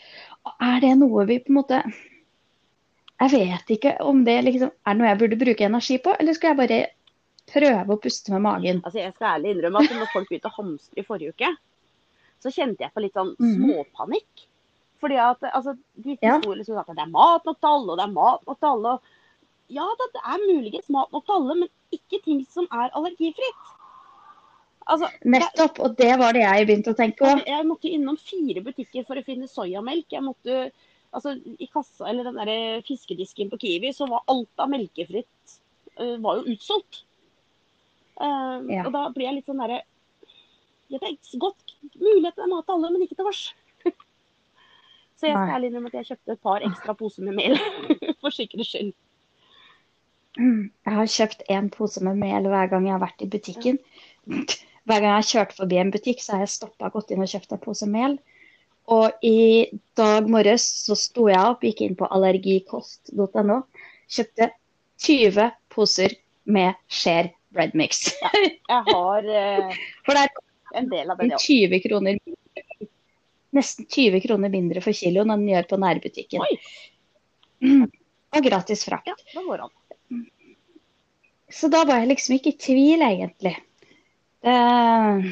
Og 0.46 0.68
er 0.68 0.84
det 0.84 0.92
noe 1.00 1.24
vi 1.26 1.40
på 1.42 1.50
en 1.50 1.58
måte 1.58 1.80
Jeg 3.16 3.32
vet 3.32 3.72
ikke 3.74 3.96
om 4.06 4.20
det 4.28 4.36
liksom, 4.46 4.70
er 4.86 4.98
noe 4.98 5.08
jeg 5.08 5.20
burde 5.24 5.40
bruke 5.42 5.66
energi 5.66 5.98
på, 6.04 6.14
eller 6.20 6.38
skal 6.38 6.52
jeg 6.52 6.60
bare 6.60 6.80
prøve 7.50 7.96
å 7.96 8.02
puste 8.04 8.34
med 8.34 8.44
magen? 8.46 8.82
Altså 8.84 9.00
Jeg 9.02 9.16
skal 9.16 9.38
ærlig 9.38 9.56
innrømme 9.56 9.82
at 9.82 9.96
når 9.96 10.12
folk 10.14 10.30
begynte 10.30 10.52
å 10.52 10.58
hamstre 10.60 11.02
i 11.02 11.08
forrige 11.08 11.34
uke, 11.34 11.52
så 12.44 12.52
kjente 12.54 12.86
jeg 12.86 12.94
på 12.94 13.02
litt 13.02 13.18
sånn 13.18 13.34
mhm. 13.40 13.56
småpanikk. 13.56 14.46
Fordi 15.02 15.18
at 15.22 15.50
altså, 15.50 15.76
de 16.02 16.18
ja. 16.22 16.38
sto 16.42 16.54
liksom 16.56 16.78
at 16.82 16.92
det 16.94 17.04
er 17.04 17.14
mat 17.14 17.46
nok 17.48 17.58
til 17.58 17.72
alle, 17.72 17.90
og 17.94 18.00
det 18.00 18.06
er 18.06 18.14
mat 18.16 18.46
nok 18.46 18.60
til 18.60 18.72
alle. 18.72 18.94
ja, 19.80 19.88
det 20.02 20.22
er 20.22 20.46
muligens 20.46 20.94
mat 20.94 21.16
nok 21.16 21.26
til 21.26 21.40
alle, 21.40 21.58
men 21.64 21.74
ikke 21.98 22.22
ting 22.26 22.44
som 22.52 22.68
er 22.72 22.94
allergifritt. 22.96 23.74
Altså, 24.86 25.10
Nettopp, 25.26 25.80
og 25.82 25.96
det 25.98 26.12
var 26.22 26.36
det 26.38 26.44
jeg 26.44 26.66
begynte 26.70 26.94
å 26.94 26.98
tenke 26.98 27.24
på. 27.24 27.32
Jeg 27.42 27.66
måtte 27.66 27.90
innom 27.90 28.18
fire 28.22 28.62
butikker 28.66 29.06
for 29.08 29.18
å 29.18 29.24
finne 29.26 29.50
soyamelk. 29.50 30.06
Jeg 30.14 30.22
måtte, 30.22 30.60
altså 31.16 31.34
I 31.42 31.68
kassa, 31.72 32.06
eller 32.12 32.30
den 32.30 32.38
der 32.38 32.86
fiskedisken 32.86 33.50
på 33.50 33.60
Kiwi, 33.64 33.94
så 33.98 34.08
var 34.12 34.26
alt 34.32 34.62
av 34.62 34.70
melkefritt 34.74 35.58
uh, 35.98 36.16
var 36.22 36.42
jo 36.42 36.54
utsolgt. 36.54 37.02
Uh, 38.22 38.62
ja. 38.70 38.86
Og 38.86 38.94
da 38.94 39.08
blir 39.16 39.28
jeg 39.28 39.40
litt 39.42 39.50
sånn 39.50 39.60
derre 39.60 39.82
Jeg 40.88 41.02
er 41.04 41.40
godt 41.42 41.74
mulighet 41.98 42.38
til 42.38 42.46
å 42.46 42.52
mate 42.54 42.76
alle, 42.76 42.94
men 42.94 43.08
ikke 43.08 43.18
til 43.18 43.28
vars. 43.28 43.42
så 45.18 45.32
jeg 45.32 45.34
skal 45.34 45.56
ærlig 45.58 45.72
innrømme 45.72 45.90
at 45.90 45.98
jeg 45.98 46.12
kjøpte 46.12 46.38
et 46.38 46.46
par 46.46 46.68
ekstra 46.70 46.96
poser 47.00 47.26
med 47.26 47.42
mel 47.42 47.58
for 48.22 48.30
sikkerhets 48.36 48.76
skyld. 48.76 48.94
Jeg 50.36 50.94
har 50.98 51.12
kjøpt 51.12 51.46
én 51.52 51.70
pose 51.72 52.04
med 52.04 52.20
mel 52.20 52.48
hver 52.52 52.72
gang 52.72 52.88
jeg 52.88 52.96
har 52.96 53.04
vært 53.04 53.24
i 53.24 53.30
butikken. 53.32 53.80
Hver 54.28 55.00
gang 55.00 55.10
jeg 55.10 55.18
har 55.18 55.30
kjørt 55.30 55.56
forbi 55.58 55.80
en 55.82 55.94
butikk, 55.94 56.24
så 56.24 56.36
har 56.36 56.46
jeg 56.46 56.56
stoppa, 56.56 56.92
gått 56.94 57.14
inn 57.14 57.24
og 57.24 57.32
kjøpt 57.32 57.56
en 57.56 57.62
pose 57.64 57.88
mel. 57.90 58.18
Og 58.92 59.26
i 59.26 59.66
dag 59.98 60.28
morges 60.30 60.66
så 60.86 60.98
sto 61.00 61.30
jeg 61.32 61.42
opp, 61.42 61.64
gikk 61.66 61.82
inn 61.82 61.96
på 61.98 62.10
allergikost.no, 62.14 63.62
kjøpte 64.12 64.52
20 65.02 65.48
poser 65.74 66.14
med 66.46 66.78
Share 66.92 67.32
bread 67.56 67.74
mix. 67.74 68.06
Ja, 68.22 68.32
jeg 68.70 68.84
har 68.92 69.30
eh, 69.40 69.80
For 70.06 70.18
det 70.18 70.26
er 70.28 70.82
en 70.82 70.92
del 70.92 71.14
av 71.14 71.22
det, 71.22 71.40
20 71.42 71.82
kroner, 71.88 72.20
nesten 73.56 73.88
20 73.88 74.22
kroner 74.28 74.54
mindre 74.54 74.84
for 74.84 74.98
kiloen 74.98 75.32
enn 75.32 75.46
den 75.46 75.54
gjør 75.56 75.70
på 75.72 75.82
nærbutikken. 75.82 76.46
Oi. 76.46 77.82
Og 78.36 78.44
gratis 78.44 78.84
frakt. 78.86 79.08
Ja, 79.08 79.16
det 79.32 79.46
går 79.48 79.66
an. 79.66 79.74
Så 81.56 81.70
da 81.72 81.86
var 81.88 82.02
jeg 82.02 82.12
liksom 82.12 82.36
ikke 82.36 82.52
i 82.52 82.60
tvil, 82.60 83.04
egentlig. 83.06 83.56
Eh, 84.46 85.28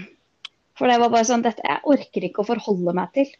for 0.79 0.89
det 0.89 0.99
var 1.01 1.11
bare 1.13 1.27
sånn 1.27 1.43
dette, 1.45 1.63
Jeg 1.67 1.83
orker 1.95 2.27
ikke 2.27 2.43
å 2.43 2.49
forholde 2.53 2.95
meg 2.95 3.11
til 3.17 3.33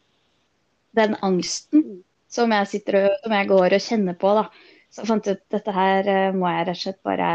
den 0.98 1.16
angsten 1.26 2.04
som 2.34 2.52
jeg 2.54 2.70
sitter 2.70 3.00
og, 3.00 3.10
som 3.24 3.36
jeg 3.38 3.50
går 3.50 3.78
og 3.78 3.86
kjenner 3.88 4.18
på. 4.20 4.34
da. 4.38 4.48
Så 4.94 5.08
fant 5.10 5.26
jeg 5.26 5.40
ut 5.40 5.56
dette 5.56 5.74
her 5.74 6.10
eh, 6.12 6.36
må 6.36 6.50
jeg 6.52 6.68
rett 6.68 6.78
og 6.78 6.82
slett 6.84 7.02
bare 7.08 7.30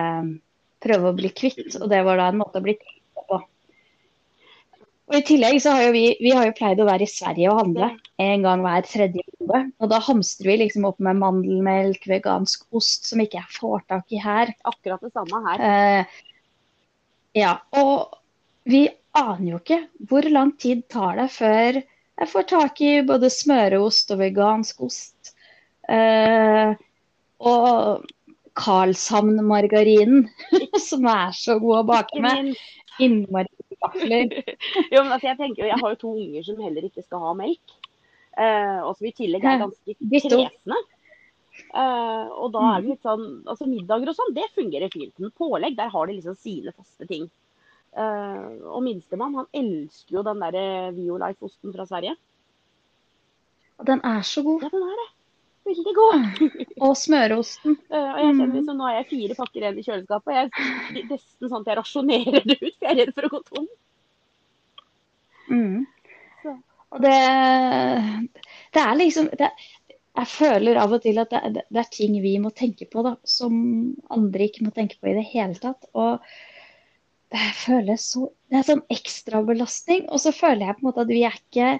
prøve 0.84 1.10
å 1.10 1.16
bli 1.16 1.30
kvitt. 1.34 1.78
Og 1.80 1.88
det 1.90 2.02
var 2.06 2.20
da 2.20 2.28
en 2.30 2.42
måte 2.42 2.60
å 2.60 2.64
bli 2.64 2.76
kvitt 2.78 3.24
på. 3.28 3.40
Og 5.08 5.16
I 5.16 5.24
tillegg 5.24 5.62
så 5.64 5.72
har 5.74 5.86
jo 5.86 5.94
vi, 5.96 6.04
vi 6.20 6.34
har 6.36 6.44
jo 6.50 6.56
pleid 6.58 6.82
å 6.84 6.86
være 6.88 7.06
i 7.06 7.10
Sverige 7.10 7.50
og 7.50 7.62
handle 7.62 7.94
en 8.20 8.44
gang 8.44 8.62
hver 8.66 8.84
tredje 8.86 9.24
uke. 9.24 9.37
Og 9.56 9.90
da 9.90 10.00
hamstrer 10.04 10.52
vi 10.52 10.56
liksom 10.64 10.86
opp 10.88 10.98
med 11.04 11.20
mandelmelk, 11.20 12.06
vegansk 12.10 12.66
ost, 12.74 13.08
som 13.10 13.22
ikke 13.22 13.40
jeg 13.40 13.56
får 13.56 13.84
tak 13.90 14.14
i 14.14 14.22
her. 14.22 14.52
Akkurat 14.68 15.04
det 15.04 15.12
samme 15.14 15.42
her. 15.46 15.66
Eh, 15.68 16.18
ja, 17.38 17.54
og 17.78 18.18
vi 18.68 18.86
aner 19.18 19.46
jo 19.54 19.60
ikke 19.62 19.80
hvor 20.10 20.26
lang 20.30 20.52
tid 20.60 20.84
tar 20.92 21.16
det 21.18 21.30
før 21.34 21.80
jeg 22.18 22.30
får 22.32 22.46
tak 22.50 22.80
i 22.82 22.92
både 23.06 23.30
smøreost 23.30 24.10
og 24.14 24.22
vegansk 24.24 24.80
ost. 24.88 25.34
Eh, 25.88 26.72
og 27.38 28.08
Karlshamn-margarinen, 28.58 30.26
som 30.88 31.06
er 31.06 31.30
så 31.36 31.60
god 31.62 31.84
å 31.84 31.86
bake 31.92 32.22
med. 32.24 32.50
Innmari 32.98 33.68
vafler. 33.78 34.34
jo, 34.92 35.04
men 35.04 35.12
altså, 35.14 35.28
jeg 35.30 35.38
tenker 35.38 35.68
jeg 35.68 35.78
har 35.78 35.94
jo 35.94 36.00
to 36.00 36.14
unger 36.16 36.48
som 36.48 36.58
heller 36.64 36.88
ikke 36.88 37.04
skal 37.06 37.22
ha 37.22 37.36
melk. 37.38 37.77
Eh, 38.38 38.78
og 38.84 38.94
som 38.94 39.08
i 39.08 39.14
tillegg 39.16 39.44
er 39.44 39.64
ganske 39.64 39.98
kresne. 39.98 40.78
Uh, 41.74 42.30
og 42.38 42.52
da 42.54 42.62
er 42.62 42.78
det 42.78 42.86
mm. 42.86 42.92
litt 42.92 43.04
sånn 43.04 43.24
altså 43.50 43.66
Middager 43.68 44.12
og 44.12 44.16
sånn, 44.16 44.30
det 44.36 44.46
fungerer 44.54 44.92
fint. 44.92 45.12
Men 45.18 45.34
pålegg, 45.36 45.76
der 45.76 45.90
har 45.92 46.08
de 46.08 46.16
liksom 46.16 46.36
sine 46.38 46.72
faste 46.72 47.08
ting. 47.10 47.26
Uh, 47.98 48.62
og 48.70 48.82
minstemann 48.86 49.34
han 49.36 49.48
elsker 49.56 50.20
jo 50.20 50.24
den 50.26 50.42
der 50.44 50.94
Violife-osten 50.96 51.74
fra 51.74 51.86
Sverige. 51.88 52.14
Og 53.78 53.88
den 53.90 54.02
er 54.06 54.22
så 54.26 54.44
god. 54.46 54.64
Ja, 54.64 54.70
den 54.72 54.86
er 54.86 55.02
det. 55.02 55.08
Veldig 55.68 55.94
god. 55.98 56.46
og 56.86 56.96
smøreosten. 57.02 57.76
Uh, 57.90 57.98
og 58.14 58.22
jeg 58.22 58.30
kjenner 58.30 58.54
liksom, 58.54 58.78
Nå 58.78 58.88
har 58.88 58.96
jeg 59.00 59.10
fire 59.12 59.38
pakker 59.42 59.66
igjen 59.66 59.82
i 59.82 59.86
kjøleskapet. 59.88 60.32
og 60.32 60.38
jeg 60.38 61.04
Nesten 61.10 61.50
sånn 61.50 61.60
at 61.60 61.72
jeg 61.72 61.80
rasjonerer 61.82 62.48
det 62.48 62.58
ut, 62.62 62.72
for 62.72 62.88
jeg 62.88 62.94
er 62.94 63.00
redd 63.02 63.14
for 63.18 63.28
å 63.28 63.32
gå 63.34 63.44
tom. 63.50 63.70
Mm. 65.48 65.86
Og 66.94 67.02
det, 67.04 67.16
det 68.74 68.82
er 68.82 68.94
liksom 68.96 69.28
det, 69.38 69.50
Jeg 70.18 70.30
føler 70.32 70.80
av 70.80 70.94
og 70.96 71.02
til 71.04 71.20
at 71.20 71.32
det, 71.34 71.64
det, 71.68 71.82
er 71.82 71.90
ting 71.94 72.16
vi 72.22 72.36
må 72.42 72.50
tenke 72.56 72.88
på 72.90 73.04
da, 73.06 73.16
som 73.28 73.52
andre 74.10 74.48
ikke 74.48 74.64
må 74.66 74.72
tenke 74.74 74.98
på 74.98 75.10
i 75.10 75.18
det 75.18 75.26
hele 75.30 75.58
tatt. 75.60 75.90
Og 75.94 76.24
det 77.34 77.50
føles 77.60 78.08
så 78.14 78.30
Det 78.48 78.60
er 78.60 78.66
sånn 78.70 78.86
ekstrabelastning. 78.92 80.08
Og 80.08 80.22
så 80.24 80.32
føler 80.32 80.66
jeg 80.66 80.78
på 80.78 80.84
en 80.84 80.90
måte 80.90 81.04
at 81.04 81.12
vi 81.12 81.24
er 81.28 81.36
ikke 81.36 81.76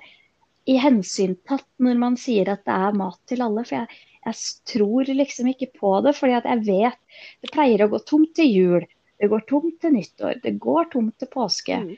i 0.68 0.76
hensyntatt 0.76 1.66
når 1.80 2.00
man 2.02 2.18
sier 2.20 2.50
at 2.52 2.66
det 2.68 2.76
er 2.76 3.00
mat 3.00 3.18
til 3.30 3.42
alle. 3.46 3.64
For 3.64 3.80
jeg, 3.80 4.02
jeg 4.28 4.36
tror 4.74 5.12
liksom 5.22 5.48
ikke 5.54 5.72
på 5.80 5.94
det. 6.04 6.14
at 6.20 6.50
jeg 6.52 6.64
vet 6.68 7.22
det 7.42 7.52
pleier 7.54 7.86
å 7.86 7.92
gå 7.94 8.02
tomt 8.04 8.34
til 8.36 8.52
jul. 8.52 8.88
Det 9.18 9.30
går 9.32 9.48
tomt 9.48 9.80
til 9.82 9.96
nyttår. 9.96 10.42
Det 10.44 10.58
går 10.62 10.92
tomt 10.92 11.16
til 11.18 11.32
påske. 11.32 11.80
Mm. 11.80 11.96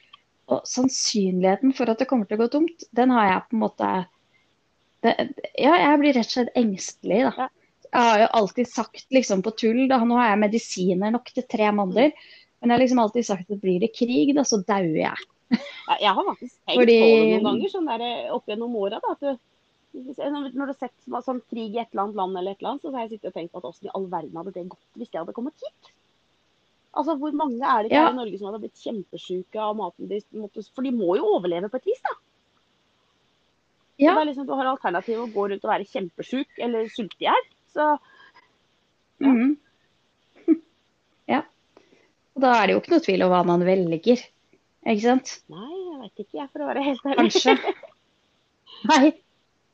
Og 0.50 0.66
sannsynligheten 0.66 1.74
for 1.76 1.90
at 1.92 2.00
det 2.02 2.08
kommer 2.10 2.26
til 2.26 2.38
å 2.38 2.42
gå 2.44 2.50
tomt, 2.52 2.84
den 2.96 3.12
har 3.14 3.28
jeg 3.28 3.46
på 3.46 3.56
en 3.56 3.64
måte 3.64 3.90
det, 5.04 5.14
Ja, 5.54 5.76
jeg 5.78 6.00
blir 6.02 6.16
rett 6.16 6.28
og 6.28 6.34
slett 6.34 6.58
engstelig, 6.58 7.22
da. 7.30 7.48
Jeg 7.90 8.06
har 8.06 8.20
jo 8.22 8.28
alltid 8.38 8.68
sagt 8.70 9.06
liksom 9.14 9.42
på 9.42 9.52
tull 9.58 9.80
da, 9.90 9.98
Nå 10.06 10.18
har 10.18 10.32
jeg 10.32 10.42
medisiner 10.44 11.14
nok 11.14 11.30
til 11.34 11.46
tre 11.50 11.70
måneder. 11.74 12.12
Men 12.60 12.70
jeg 12.70 12.76
har 12.76 12.82
liksom 12.84 13.00
alltid 13.02 13.26
sagt 13.26 13.50
at 13.50 13.62
blir 13.62 13.80
det 13.82 13.94
krig, 13.96 14.34
da, 14.36 14.44
så 14.44 14.60
dauer 14.68 14.98
jeg. 15.00 15.28
Jeg 15.50 16.12
har 16.14 16.26
faktisk 16.26 16.54
tenkt 16.68 16.76
Fordi... 16.78 16.98
på 17.00 17.06
det 17.08 17.22
noen 17.30 17.46
ganger 17.48 17.72
sånn 17.72 17.88
der, 17.90 18.04
eh, 18.06 18.34
opp 18.34 18.50
gjennom 18.50 18.76
åra. 18.78 19.00
Når 19.00 20.50
du 20.52 20.60
har 20.60 20.74
sett 20.76 21.08
sånn 21.26 21.40
krig 21.50 21.74
i 21.74 21.80
et 21.82 21.88
eller 21.90 22.04
annet 22.04 22.20
land, 22.20 22.36
eller 22.36 22.54
et 22.54 22.60
eller 22.60 22.74
annet, 22.74 22.84
så 22.84 22.92
har 22.94 23.06
jeg 23.06 23.16
sittet 23.16 23.32
og 23.32 23.38
tenkt 23.38 23.54
på 23.54 23.62
at 23.62 23.70
åssen 23.72 23.88
i 23.88 23.94
all 23.96 24.06
verden 24.12 24.38
hadde 24.38 24.54
det 24.54 24.68
gått 24.70 25.00
hvis 25.00 25.10
det 25.10 25.22
hadde 25.22 25.34
kommet 25.34 25.64
hit? 25.64 25.90
Altså, 26.90 27.14
Hvor 27.20 27.34
mange 27.38 27.60
er 27.60 27.84
det 27.84 27.90
ikke 27.90 28.00
ja. 28.02 28.10
i 28.10 28.18
Norge 28.18 28.38
som 28.38 28.48
hadde 28.50 28.62
blitt 28.64 28.82
kjempesjuke 28.82 29.62
av 29.62 29.76
maten 29.78 30.10
de 30.10 30.18
måtte 30.34 30.64
For 30.74 30.82
de 30.82 30.90
må 30.94 31.14
jo 31.20 31.36
overleve 31.36 31.70
på 31.70 31.78
et 31.78 31.90
vis, 31.92 32.02
da. 32.02 32.16
Ja. 34.00 34.14
Det 34.16 34.20
er 34.22 34.28
liksom, 34.30 34.46
du 34.48 34.54
har 34.56 34.70
alternativet 34.70 35.22
å 35.22 35.30
gå 35.30 35.48
rundt 35.50 35.66
og 35.66 35.70
være 35.70 35.86
kjempesjuk 35.86 36.62
eller 36.64 36.88
sulte 36.90 37.20
i 37.20 37.28
hjel. 37.28 37.50
Så 37.74 37.90
ja. 37.90 37.96
Mm. 39.20 39.58
Og 42.40 42.46
da 42.46 42.54
er 42.56 42.68
det 42.68 42.72
jo 42.72 42.80
ikke 42.80 42.94
noe 42.94 43.04
tvil 43.04 43.22
om 43.26 43.32
hva 43.34 43.40
man 43.44 43.62
velger. 43.68 44.20
Ikke 44.88 45.02
sant? 45.02 45.32
Nei, 45.52 45.66
jeg 45.76 45.98
vet 46.00 46.22
ikke 46.22 46.38
jeg, 46.38 46.46
for 46.48 46.64
å 46.64 46.68
være 46.70 46.84
helt 46.86 47.02
ærlig. 47.04 47.24
Kanskje. 47.34 47.74
Nei. 48.90 49.10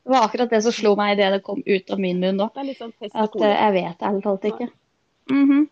Det 0.06 0.14
var 0.14 0.26
akkurat 0.26 0.50
det 0.50 0.60
som 0.62 0.74
slo 0.74 0.92
meg 0.98 1.16
idet 1.16 1.28
det 1.34 1.44
kom 1.46 1.60
ut 1.62 1.92
av 1.94 2.02
min 2.02 2.18
munn 2.22 2.36
nå. 2.38 2.48
Sånn 2.78 2.92
at 3.10 3.36
uh, 3.38 3.46
jeg 3.46 3.74
vet 3.76 4.02
ærlig 4.06 4.22
talt 4.24 4.48
ikke. 4.50 4.68
Mm 5.30 5.44
-hmm. 5.46 5.62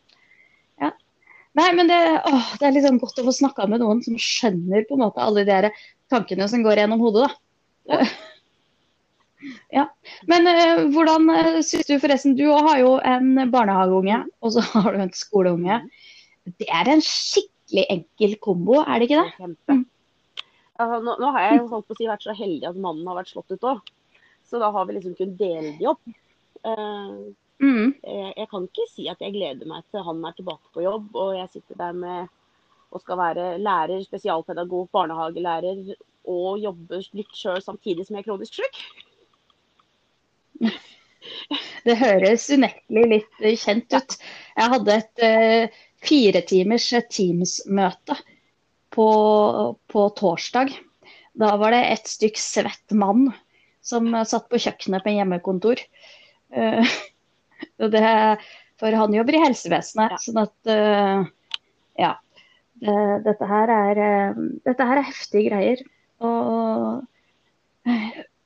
Nei, 1.54 1.70
men 1.76 1.86
det, 1.90 1.98
åh, 2.26 2.46
det, 2.58 2.66
er 2.66 2.74
liksom 2.74 2.98
godt 2.98 3.20
å 3.22 3.26
få 3.28 3.34
snakka 3.34 3.68
med 3.70 3.82
noen 3.82 4.00
som 4.02 4.16
skjønner 4.18 4.86
på 4.88 4.96
en 4.96 5.04
måte 5.04 5.22
alle 5.22 5.44
de 5.46 5.70
tankene 6.10 6.48
som 6.50 6.64
går 6.64 6.82
gjennom 6.82 7.02
hodet, 7.04 7.28
da. 7.86 7.98
Ja. 9.74 9.84
Men 10.30 10.48
uh, 10.48 10.86
hvordan 10.94 11.28
uh, 11.28 11.58
syns 11.66 11.90
du 11.90 11.98
forresten 12.00 12.32
Du 12.38 12.46
har 12.48 12.78
jo 12.80 12.94
en 13.04 13.36
barnehageunge, 13.52 14.22
og 14.40 14.54
så 14.54 14.64
har 14.72 14.94
du 14.94 15.02
en 15.04 15.12
skoleunge. 15.14 15.82
Det 16.58 16.66
er 16.72 16.90
en 16.90 17.04
skikkelig 17.04 17.84
enkel 17.92 18.38
kombo, 18.42 18.80
er 18.82 18.98
det 18.98 19.10
ikke 19.10 19.20
det? 19.20 19.36
Kjempe. 19.36 19.76
Mm. 19.76 19.84
Altså, 20.74 20.98
nå, 21.06 21.16
nå, 21.22 21.30
har 21.36 21.44
jeg 21.44 21.62
holdt 21.70 21.86
på 21.86 21.94
å 21.94 21.98
si, 22.00 22.10
vært 22.10 22.26
så 22.26 22.34
heldig 22.34 22.66
at 22.72 22.80
mannen 22.80 23.06
har 23.06 23.20
vært 23.20 23.30
slått 23.30 23.54
ut 23.54 23.68
òg. 23.70 23.94
Så 24.48 24.58
da 24.60 24.72
har 24.74 24.88
vi 24.88 24.96
liksom 24.96 25.14
kunnet 25.20 25.38
dele 25.38 25.74
de 25.78 25.90
opp. 25.92 26.02
Uh, 26.66 27.30
mm. 27.62 27.90
jeg, 28.02 28.32
jeg, 28.36 28.48
kan 28.50 28.66
ikke 28.68 28.88
si 28.90 29.08
at 29.10 29.20
jeg 29.22 29.36
gleder 29.36 29.68
meg 29.70 29.84
til 29.90 30.06
han 30.06 30.24
er 30.24 30.34
tilbake 30.38 30.72
på 30.74 30.84
jobb 30.84 31.14
og 31.14 31.36
jeg 31.38 31.52
sitter 31.52 31.80
der 31.80 32.00
med 32.00 32.32
og 32.94 33.02
skal 33.02 33.18
være 33.18 33.46
lærer, 33.58 34.02
spesialpedagog, 34.06 34.88
barnehagelærer 34.94 35.94
og 36.30 36.60
jobbe 36.62 37.00
litt 37.16 37.32
sjøl 37.36 37.60
samtidig 37.62 38.06
som 38.06 38.16
jeg 38.16 38.22
er 38.24 38.28
kronisk 38.28 38.60
syk. 38.60 38.82
Det 41.84 41.96
høres 42.00 42.46
unektelig 42.52 43.04
litt 43.10 43.44
kjent 43.60 43.92
ut. 43.96 44.16
Jeg 44.56 44.72
hadde 44.74 44.96
et 45.00 45.24
uh, 45.24 45.78
firetimers 46.04 46.86
Teams-møte 47.12 48.16
på, 48.94 49.08
på, 49.90 50.04
torsdag. 50.20 50.72
Da 51.34 51.54
var 51.60 51.74
det 51.74 51.82
et 51.90 52.08
stykk 52.08 52.38
svett 52.40 52.94
mann 52.96 53.26
som 53.84 54.12
satt 54.28 54.46
på 54.52 54.60
kjøkkenet 54.66 55.04
på 55.04 55.16
hjemmekontor. 55.16 55.82
Uh, 56.54 56.84
det, 57.78 58.04
for 58.80 58.96
han 58.98 59.14
jobber 59.14 59.38
i 59.38 59.42
helsevesenet, 59.44 60.14
ja. 60.14 60.20
sånn 60.22 60.42
at 60.44 60.70
uh, 60.70 61.24
ja. 62.00 62.12
Det, 62.84 62.94
dette, 63.24 63.48
her 63.48 63.70
er, 63.72 64.00
uh, 64.02 64.40
dette 64.66 64.86
her 64.88 65.00
er 65.00 65.08
heftige 65.08 65.50
greier. 65.50 65.84
Og 66.24 67.04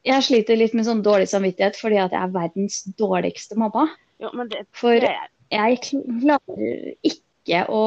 jeg 0.08 0.24
sliter 0.26 0.58
litt 0.58 0.74
med 0.76 0.86
sånn 0.88 1.04
dårlig 1.04 1.28
samvittighet 1.30 1.78
fordi 1.78 2.00
at 2.02 2.14
jeg 2.14 2.22
er 2.22 2.34
verdens 2.34 2.82
dårligste 2.98 3.58
mamma. 3.60 3.88
Jo, 4.22 4.32
det, 4.50 4.64
for 4.76 4.98
jeg 4.98 5.80
klarer 5.84 6.92
ikke 7.06 7.64
å 7.72 7.82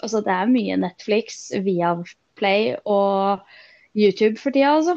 Altså, 0.00 0.22
det 0.24 0.32
er 0.32 0.48
mye 0.48 0.78
Netflix, 0.80 1.50
via 1.64 1.92
Play 2.40 2.70
og 2.88 3.42
YouTube 3.92 4.38
for 4.40 4.54
tida, 4.54 4.70
altså 4.78 4.96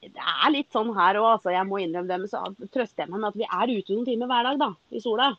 det 0.00 0.24
er 0.24 0.52
litt 0.54 0.72
sånn 0.72 0.94
her 0.96 1.18
òg, 1.20 1.28
altså. 1.36 1.52
Jeg 1.52 1.68
må 1.68 1.80
innrømme 1.82 2.08
det. 2.08 2.18
Men 2.22 2.30
så 2.32 2.68
trøster 2.72 3.04
jeg 3.04 3.12
meg 3.12 3.20
med 3.20 3.30
at 3.30 3.38
vi 3.40 3.46
er 3.46 3.72
ute 3.76 3.94
noen 3.94 4.06
timer 4.08 4.30
hver 4.30 4.46
dag, 4.48 4.60
da. 4.62 4.70
I 4.96 5.02
sola. 5.04 5.30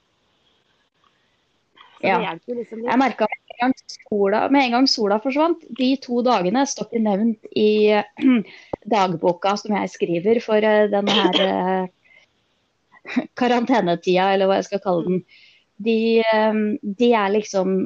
Så 2.01 2.09
ja. 2.09 2.33
liksom. 2.47 2.81
Jeg 2.85 2.97
merka 2.97 3.27
med, 3.29 4.59
en 4.61 4.75
gang 4.75 4.87
sola 4.89 5.19
forsvant, 5.21 5.65
de 5.77 5.91
to 6.01 6.23
dagene 6.25 6.63
står 6.65 6.87
ikke 6.89 7.01
nevnt 7.05 7.49
i 7.57 7.93
dagboka 8.93 9.53
som 9.61 9.75
jeg 9.77 9.91
skriver 9.93 10.41
for 10.41 10.65
uh, 10.65 10.87
denne 10.89 11.17
her 11.19 11.41
uh, 11.45 13.21
karantenetida, 13.41 14.31
eller 14.33 14.49
hva 14.49 14.57
jeg 14.59 14.69
skal 14.71 14.83
kalle 14.85 15.07
den. 15.07 15.23
De, 15.81 15.97
um, 16.37 16.63
de, 16.81 17.11
er 17.17 17.33
liksom 17.33 17.77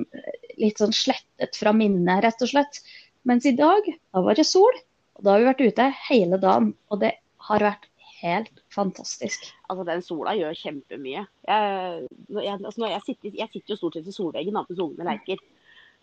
litt 0.59 0.79
sånn 0.79 0.95
slettet 0.95 1.59
fra 1.59 1.75
minnet, 1.75 2.23
rett 2.23 2.43
og 2.43 2.51
slett. 2.51 2.83
Mens 3.27 3.47
i 3.47 3.55
dag, 3.55 3.87
da 4.15 4.23
var 4.23 4.39
det 4.39 4.47
sol. 4.47 4.75
Og 5.15 5.25
da 5.25 5.33
har 5.33 5.41
vi 5.41 5.49
vært 5.49 5.65
ute 5.65 5.89
hele 6.09 6.39
dagen, 6.41 6.71
og 6.91 7.01
det 7.03 7.13
har 7.47 7.63
vært 7.63 7.87
helt 8.21 8.63
fantastisk. 8.73 9.47
Altså, 9.69 9.85
Den 9.87 10.03
sola 10.03 10.33
gjør 10.37 10.57
kjempemye. 10.59 11.25
Jeg, 11.47 12.07
jeg, 12.41 12.57
altså, 12.57 12.87
jeg, 12.89 13.03
sitter, 13.05 13.37
jeg 13.41 13.51
sitter, 13.51 13.73
jo 13.73 13.79
stort 13.79 13.97
sett 13.97 14.09
i 14.09 14.15
solveggen 14.15 14.55
mens 14.55 14.81
ungene 14.81 15.07
leker. 15.13 15.41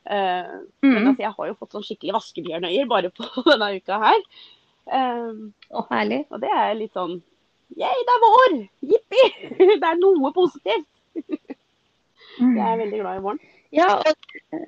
Uh, 0.02 0.62
mm. 0.82 0.88
Men 0.88 1.10
altså, 1.12 1.22
jeg 1.22 1.34
har 1.36 1.50
jo 1.50 1.58
fått 1.58 1.76
sånn 1.76 1.86
skikkelig 1.86 2.16
vaskebjørnøyer 2.18 2.88
bare 2.90 3.12
på 3.14 3.28
denne 3.50 3.72
uka 3.78 4.00
her. 4.02 4.24
Uh, 4.88 5.44
og 5.70 5.92
herlig. 5.92 6.24
Og 6.32 6.42
det 6.42 6.54
er 6.56 6.74
litt 6.78 6.96
sånn 6.96 7.20
Yeah, 7.72 8.00
det 8.04 8.12
er 8.12 8.20
vår! 8.20 8.54
Jippi! 8.84 9.22
Det 9.80 9.86
er 9.88 9.94
noe 9.96 10.28
positivt. 10.36 10.84
jeg 11.16 12.64
er 12.66 12.80
veldig 12.82 12.98
glad 12.98 13.16
i 13.16 13.22
våren. 13.24 13.38
Ja, 13.72 13.86
og, 13.96 14.58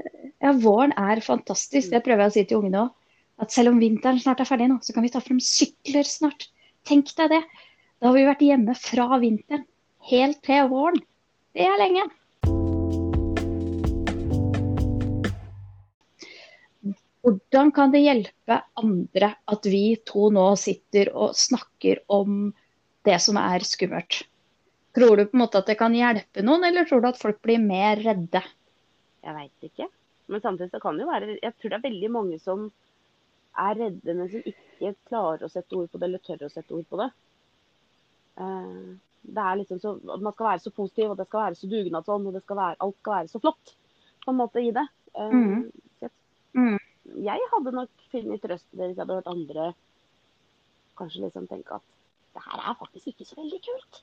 ja, 0.41 0.53
våren 0.63 0.95
er 0.97 1.21
fantastisk. 1.21 1.91
Det 1.93 2.01
prøver 2.07 2.25
jeg 2.25 2.33
å 2.33 2.35
si 2.39 2.45
til 2.49 2.63
ungene 2.63 2.87
òg 2.87 2.95
at 3.43 3.55
selv 3.55 3.73
om 3.73 3.81
vinteren 3.83 4.21
snart 4.23 4.43
er 4.43 4.49
ferdig 4.49 4.69
nå, 4.71 4.79
så 4.83 4.95
kan 4.95 5.05
vi 5.05 5.13
ta 5.13 5.23
frem 5.23 5.41
sykler 5.43 6.07
snart. 6.07 6.49
Tenk 6.87 7.11
deg 7.19 7.33
det. 7.33 7.43
Da 7.99 8.11
har 8.11 8.17
vi 8.19 8.27
vært 8.29 8.45
hjemme 8.45 8.77
fra 8.79 9.19
vinteren 9.23 9.65
helt 10.11 10.43
til 10.45 10.69
våren. 10.71 11.01
Det 11.55 11.67
er 11.67 11.81
lenge. 11.81 12.05
Hvordan 17.25 17.71
kan 17.73 17.93
det 17.95 18.03
hjelpe 18.05 18.59
andre 18.77 19.31
at 19.49 19.67
vi 19.71 19.97
to 20.05 20.29
nå 20.35 20.51
sitter 20.61 21.09
og 21.17 21.33
snakker 21.39 22.03
om 22.13 22.51
det 23.09 23.17
som 23.25 23.39
er 23.41 23.65
skummelt? 23.65 24.27
Tror 24.95 25.17
du 25.17 25.25
på 25.25 25.39
en 25.39 25.43
måte 25.43 25.63
at 25.63 25.71
det 25.71 25.79
kan 25.81 25.95
hjelpe 25.97 26.45
noen, 26.45 26.67
eller 26.69 26.85
tror 26.87 27.01
du 27.01 27.09
at 27.09 27.19
folk 27.19 27.41
blir 27.43 27.63
mer 27.63 27.97
redde? 28.05 28.45
Jeg 29.25 29.37
veit 29.39 29.69
ikke. 29.71 29.89
Men 30.29 30.45
samtidig 30.45 30.71
så 30.75 30.81
kan 30.81 30.97
det 30.97 31.05
jo 31.05 31.11
være 31.11 31.39
Jeg 31.41 31.53
tror 31.57 31.73
det 31.73 31.79
er 31.79 31.89
veldig 31.89 32.11
mange 32.13 32.39
som 32.41 32.69
er 33.59 33.79
redde, 33.79 34.15
men 34.15 34.31
som 34.31 34.49
ikke 34.51 34.95
klarer 35.09 35.47
å 35.47 35.53
sette 35.53 35.77
ord 35.79 35.91
på 35.93 36.01
det, 36.01 36.09
eller 36.09 36.23
tør 36.25 36.47
å 36.47 36.53
sette 36.53 36.75
ord 36.77 36.87
på 36.91 37.01
det. 37.01 37.11
Eh, 38.43 38.87
det 39.25 39.45
er 39.45 39.57
liksom 39.61 39.81
så, 39.81 39.95
Man 40.05 40.35
skal 40.35 40.51
være 40.51 40.63
så 40.65 40.73
positiv, 40.75 41.13
og 41.13 41.19
det 41.21 41.27
skal 41.29 41.47
være 41.47 41.59
så 41.61 41.71
dugnadsånd, 41.71 42.29
og 42.29 42.37
det 42.37 42.43
skal 42.45 42.61
være, 42.61 42.81
alt 42.87 43.01
skal 43.01 43.17
være 43.19 43.33
så 43.33 43.41
flott 43.45 43.75
på 44.25 44.33
en 44.33 44.41
måte 44.41 44.65
i 44.65 44.73
det. 44.75 44.85
Eh, 45.15 45.37
mm. 45.39 46.11
mm. 46.59 46.79
Jeg 47.25 47.51
hadde 47.53 47.77
nok 47.77 48.07
funnet 48.13 48.43
trøst 48.43 48.67
i 48.73 48.79
det 48.79 48.89
hvis 48.89 48.97
jeg 48.97 49.05
hadde 49.05 49.19
hørt 49.21 49.33
andre 49.33 49.73
kanskje 50.99 51.25
liksom 51.25 51.49
tenke 51.51 51.77
at 51.77 51.85
det 52.35 52.43
her 52.45 52.63
er 52.63 52.79
faktisk 52.79 53.13
ikke 53.13 53.27
så 53.29 53.39
veldig 53.39 53.61
kult. 53.67 54.01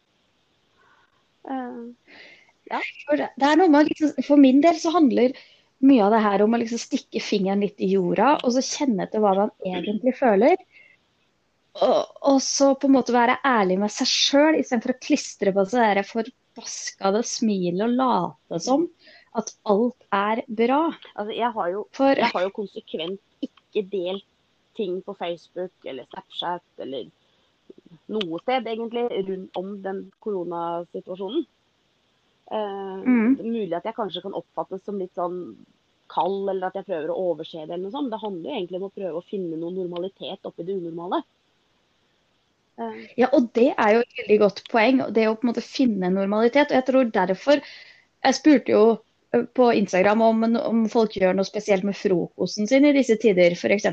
Uh, 1.41 1.89
ja. 2.69 2.79
For, 3.07 3.17
det 3.19 3.47
er 3.47 3.59
med, 3.61 3.89
liksom, 3.89 4.13
for 4.27 4.39
min 4.39 4.61
del 4.63 4.77
så 4.79 4.93
handler 4.93 5.35
mye 5.85 6.03
av 6.05 6.13
det 6.13 6.21
her 6.23 6.43
om 6.45 6.53
å 6.53 6.59
liksom 6.61 6.81
stikke 6.81 7.21
fingeren 7.23 7.63
litt 7.65 7.81
i 7.81 7.91
jorda 7.93 8.35
og 8.41 8.53
så 8.55 8.63
kjenne 8.65 9.07
etter 9.07 9.23
hva 9.23 9.33
man 9.37 9.53
egentlig 9.65 10.13
føler. 10.19 10.57
Og, 11.71 11.99
og, 12.27 12.41
så 12.43 12.73
på 12.75 12.89
en 12.89 12.97
måte 12.97 13.15
være 13.15 13.37
ærlig 13.47 13.77
med 13.79 13.93
seg 13.93 14.09
sjøl 14.09 14.57
istedenfor 14.59 14.93
å 14.93 15.01
klistre 15.05 15.53
på 15.55 15.63
seg 15.71 15.95
det 15.97 16.03
forbaskede 16.09 17.21
smilet 17.27 17.85
og 17.85 17.95
late 17.95 18.59
som 18.65 18.89
at 19.39 19.53
alt 19.71 20.09
er 20.11 20.43
bra. 20.47 20.81
Altså, 21.15 21.31
jeg, 21.37 21.51
har 21.55 21.71
jo, 21.71 21.85
For... 21.95 22.11
jeg 22.19 22.31
har 22.33 22.45
jo 22.47 22.53
konsekvent 22.57 23.47
ikke 23.47 23.85
delt 23.93 24.27
ting 24.75 24.99
på 25.05 25.15
Facebook 25.19 25.87
eller 25.87 26.07
Snapchat 26.11 26.83
eller 26.83 27.07
noe 28.11 28.39
sted 28.43 28.67
egentlig 28.67 29.07
rundt 29.29 29.57
om 29.59 29.73
den 29.83 30.03
koronasituasjonen. 30.23 31.47
Uh, 32.51 33.03
mm. 33.05 33.35
Mulig 33.43 33.75
at 33.77 33.85
jeg 33.87 33.95
kanskje 33.95 34.23
kan 34.25 34.35
oppfattes 34.35 34.83
som 34.87 34.97
litt 34.99 35.13
sånn 35.15 35.37
kald, 36.11 36.49
eller 36.51 36.69
at 36.69 36.79
jeg 36.79 36.87
prøver 36.89 37.11
å 37.11 37.19
overse 37.31 37.61
det. 37.61 37.69
eller 37.69 37.85
noe 37.85 37.93
sånt. 37.93 38.11
Det 38.11 38.21
handler 38.21 38.49
jo 38.49 38.55
egentlig 38.57 38.81
om 38.81 38.87
å 38.89 38.95
prøve 38.95 39.21
å 39.21 39.27
finne 39.27 39.59
noe 39.59 39.75
normalitet 39.75 40.49
oppi 40.49 40.65
det 40.67 40.75
unormale. 40.79 41.21
Uh. 42.79 42.97
Ja, 43.19 43.29
og 43.31 43.51
det 43.57 43.69
er 43.75 43.95
jo 43.95 44.01
et 44.03 44.19
veldig 44.23 44.41
godt 44.41 44.65
poeng. 44.71 45.05
Det 45.15 45.29
å 45.29 45.37
på 45.37 45.47
en 45.47 45.53
måte 45.53 45.65
finne 45.65 46.11
normalitet. 46.13 46.71
Og 46.71 46.79
jeg 46.79 46.87
tror 46.89 47.15
derfor 47.15 47.63
Jeg 48.21 48.37
spurte 48.37 48.69
jo 48.69 48.81
eh, 49.33 49.47
på 49.57 49.71
Instagram 49.73 50.19
om, 50.21 50.43
om 50.59 50.81
folk 50.93 51.15
gjør 51.17 51.33
noe 51.33 51.47
spesielt 51.47 51.81
med 51.87 51.97
frokosten 51.97 52.67
sin 52.69 52.85
i 52.85 52.91
disse 52.93 53.15
tider, 53.17 53.55
f.eks. 53.57 53.87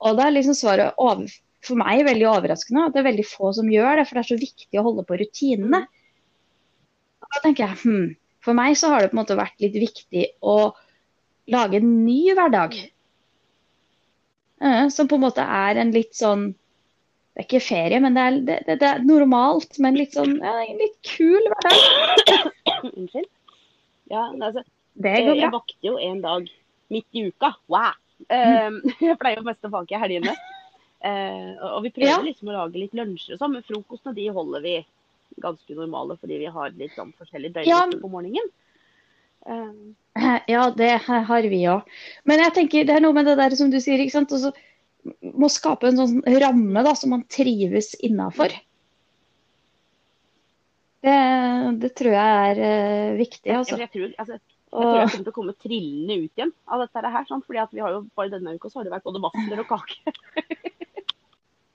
Og 0.00 0.16
da 0.16 0.24
er 0.24 0.32
liksom 0.32 0.56
svaret 0.56 0.96
over, 0.96 1.28
for 1.60 1.76
meg 1.76 2.06
veldig 2.06 2.30
overraskende 2.30 2.86
at 2.86 2.94
det 2.94 3.02
er 3.02 3.10
veldig 3.10 3.26
få 3.28 3.50
som 3.52 3.68
gjør 3.68 4.00
det, 4.00 4.06
for 4.08 4.16
det 4.16 4.22
er 4.22 4.30
så 4.30 4.40
viktig 4.40 4.80
å 4.80 4.86
holde 4.86 5.04
på 5.04 5.18
rutinene. 5.20 5.82
Da 7.32 7.42
tenker 7.44 7.66
jeg 7.66 7.80
hm, 7.82 8.08
for 8.44 8.56
meg 8.56 8.76
så 8.78 8.90
har 8.92 9.02
det 9.02 9.12
på 9.12 9.16
en 9.16 9.22
måte 9.22 9.38
vært 9.38 9.62
litt 9.64 9.76
viktig 9.78 10.26
å 10.44 10.74
lage 11.52 11.80
en 11.80 11.94
ny 12.04 12.20
hverdag. 12.36 12.76
Uh, 14.62 14.86
som 14.92 15.08
på 15.10 15.18
en 15.18 15.24
måte 15.26 15.44
er 15.44 15.80
en 15.82 15.90
litt 15.92 16.14
sånn 16.16 16.52
Det 17.34 17.42
er 17.42 17.46
ikke 17.48 17.60
ferie, 17.66 17.98
men 18.00 18.14
det 18.14 18.22
er, 18.22 18.36
det, 18.46 18.58
det, 18.68 18.76
det 18.80 18.88
er 18.88 19.00
normalt, 19.02 19.80
men 19.82 19.96
litt 19.98 20.14
sånn 20.14 20.36
ja, 20.38 20.52
litt 20.78 20.94
kul 21.02 21.48
hverdag. 21.50 22.52
Unnskyld. 22.92 23.26
Ja, 24.12 24.28
altså, 24.28 24.62
det 24.94 25.16
går 25.16 25.32
bra. 25.32 25.40
Jeg 25.40 25.52
vakter 25.56 25.88
jo 25.88 25.96
en 25.98 26.20
dag 26.22 26.46
midt 26.94 27.18
i 27.18 27.24
uka. 27.26 27.50
Wow! 27.72 27.96
Uh, 28.30 28.78
jeg 29.02 29.18
pleier 29.18 29.40
jo 29.40 29.48
mest 29.48 29.66
å 29.66 29.72
vake 29.72 29.96
i 29.96 30.00
helgene. 30.00 30.36
Uh, 31.04 31.74
og 31.74 31.82
vi 31.84 31.90
prøver 31.96 32.14
ja. 32.14 32.22
liksom 32.24 32.52
å 32.52 32.54
lage 32.60 32.80
litt 32.80 32.94
lunsjer 32.96 33.34
og 33.34 33.42
sånn, 33.42 33.56
men 33.56 33.66
frokostene 33.66 34.14
de 34.16 34.28
holder 34.32 34.62
vi 34.64 34.76
ganske 35.42 35.76
normale 35.76 36.16
fordi 36.20 36.38
vi 36.42 36.52
har 36.52 36.74
litt 36.78 36.94
sånn 36.98 37.12
forskjellig 37.18 37.54
døgnrytme 37.54 37.98
ja. 37.98 38.02
på 38.02 38.12
morgenen. 38.12 38.52
Um. 39.44 39.94
Ja, 40.46 40.68
det 40.70 40.92
har 41.08 41.48
vi 41.50 41.64
òg. 41.66 41.88
Men 42.28 42.38
jeg 42.44 42.54
tenker 42.54 42.86
det 42.86 42.94
er 42.94 43.02
noe 43.02 43.16
med 43.16 43.26
det 43.26 43.34
der 43.40 43.56
som 43.58 43.72
du 43.72 43.80
sier, 43.82 43.98
ikke 43.98 44.14
sant. 44.14 44.32
Også, 44.36 44.52
må 45.34 45.50
skape 45.50 45.90
en 45.90 45.98
sånn 45.98 46.20
ramme 46.40 46.84
da, 46.86 46.94
som 46.96 47.10
man 47.16 47.24
trives 47.26 47.92
innafor. 47.98 48.54
Det, 51.04 51.16
det 51.82 51.90
tror 51.98 52.14
jeg 52.14 52.52
er 52.52 52.60
uh, 52.62 53.16
viktig, 53.18 53.50
altså. 53.52 53.76
Jeg, 53.76 53.88
jeg, 53.88 53.92
tror, 53.92 54.14
altså, 54.22 54.38
jeg 54.38 54.44
tror 54.70 55.00
jeg 55.00 55.10
kommer 55.10 55.26
til 55.26 55.32
å 55.32 55.36
komme 55.40 55.56
trillende 55.60 56.20
ut 56.22 56.40
igjen 56.40 56.54
av 56.64 56.84
dette 56.86 57.10
her. 57.16 57.26
Sant? 57.28 57.48
fordi 57.48 57.60
at 57.64 57.74
vi 57.74 57.82
har 57.84 57.96
jo 57.96 58.04
bare 58.16 58.32
denne 58.32 58.54
uka 58.54 58.70
så 58.70 58.80
har 58.80 58.88
det 58.88 58.94
vært 58.94 59.08
både 59.10 59.24
vafler 59.26 59.64
og 59.64 59.74
kake. 59.74 60.14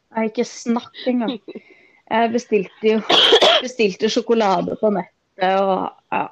Jeg 0.09 0.31
ikke 0.31 0.47
snakk 0.47 1.03
engang. 1.11 1.37
Jeg 2.09 2.33
bestilte 2.33 2.93
jo 2.95 2.99
bestilte 3.63 4.09
sjokolade 4.11 4.77
på 4.79 4.91
nettet 4.95 5.55
og 5.61 5.89
ja. 6.11 6.27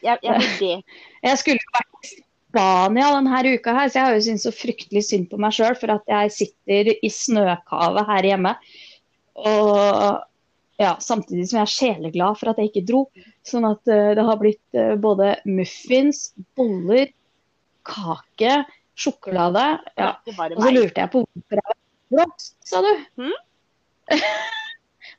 Jeg, 0.00 0.16
jeg, 0.24 0.82
jeg 1.20 1.38
skulle 1.40 1.60
jo 1.60 1.72
vært 1.74 2.08
i 2.08 2.20
Spania 2.50 3.10
denne 3.14 3.52
uka 3.54 3.74
her, 3.76 3.90
så 3.90 3.98
jeg 3.98 4.06
har 4.06 4.16
jo 4.16 4.22
syntes 4.24 4.46
så 4.48 4.52
fryktelig 4.54 5.02
synd 5.06 5.28
på 5.30 5.38
meg 5.42 5.54
sjøl 5.54 5.76
for 5.78 5.92
at 5.92 6.08
jeg 6.10 6.32
sitter 6.34 6.90
i 6.96 7.10
snøkavet 7.12 8.08
her 8.08 8.28
hjemme. 8.30 8.54
Og 9.38 10.24
ja, 10.80 10.94
samtidig 11.04 11.46
som 11.50 11.60
jeg 11.60 11.66
er 11.66 11.74
sjeleglad 11.74 12.38
for 12.40 12.50
at 12.50 12.60
jeg 12.60 12.72
ikke 12.72 12.86
dro. 12.88 13.04
Sånn 13.46 13.68
at 13.68 13.84
uh, 13.92 14.12
det 14.16 14.24
har 14.24 14.40
blitt 14.40 14.78
uh, 14.78 14.96
både 15.00 15.34
muffins, 15.48 16.30
boller, 16.58 17.12
kake, 17.86 18.62
sjokolade. 18.98 19.66
Ja. 20.00 20.14
Og 20.24 20.64
så 20.64 20.72
lurte 20.72 21.04
jeg 21.04 21.12
på 21.12 21.22
hvorfor 21.26 21.60
jeg 21.60 21.68
var 21.68 21.78
blåst, 22.16 22.56
sa 22.66 22.82
du. 22.86 22.92
Hmm? 23.20 23.36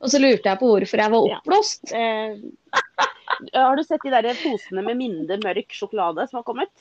og 0.02 0.10
så 0.10 0.18
lurte 0.18 0.50
jeg 0.50 0.58
på 0.58 0.70
hvorfor 0.70 1.02
jeg 1.04 1.14
var 1.14 1.28
oppblåst. 1.36 1.92
Ja. 1.92 2.00
Eh, 2.02 3.52
har 3.54 3.76
du 3.78 3.84
sett 3.86 4.02
de 4.04 4.12
der 4.12 4.38
posene 4.42 4.82
med 4.84 4.98
mindre 4.98 5.38
mørk 5.42 5.74
sjokolade 5.74 6.26
som 6.28 6.40
har 6.40 6.46
kommet? 6.46 6.72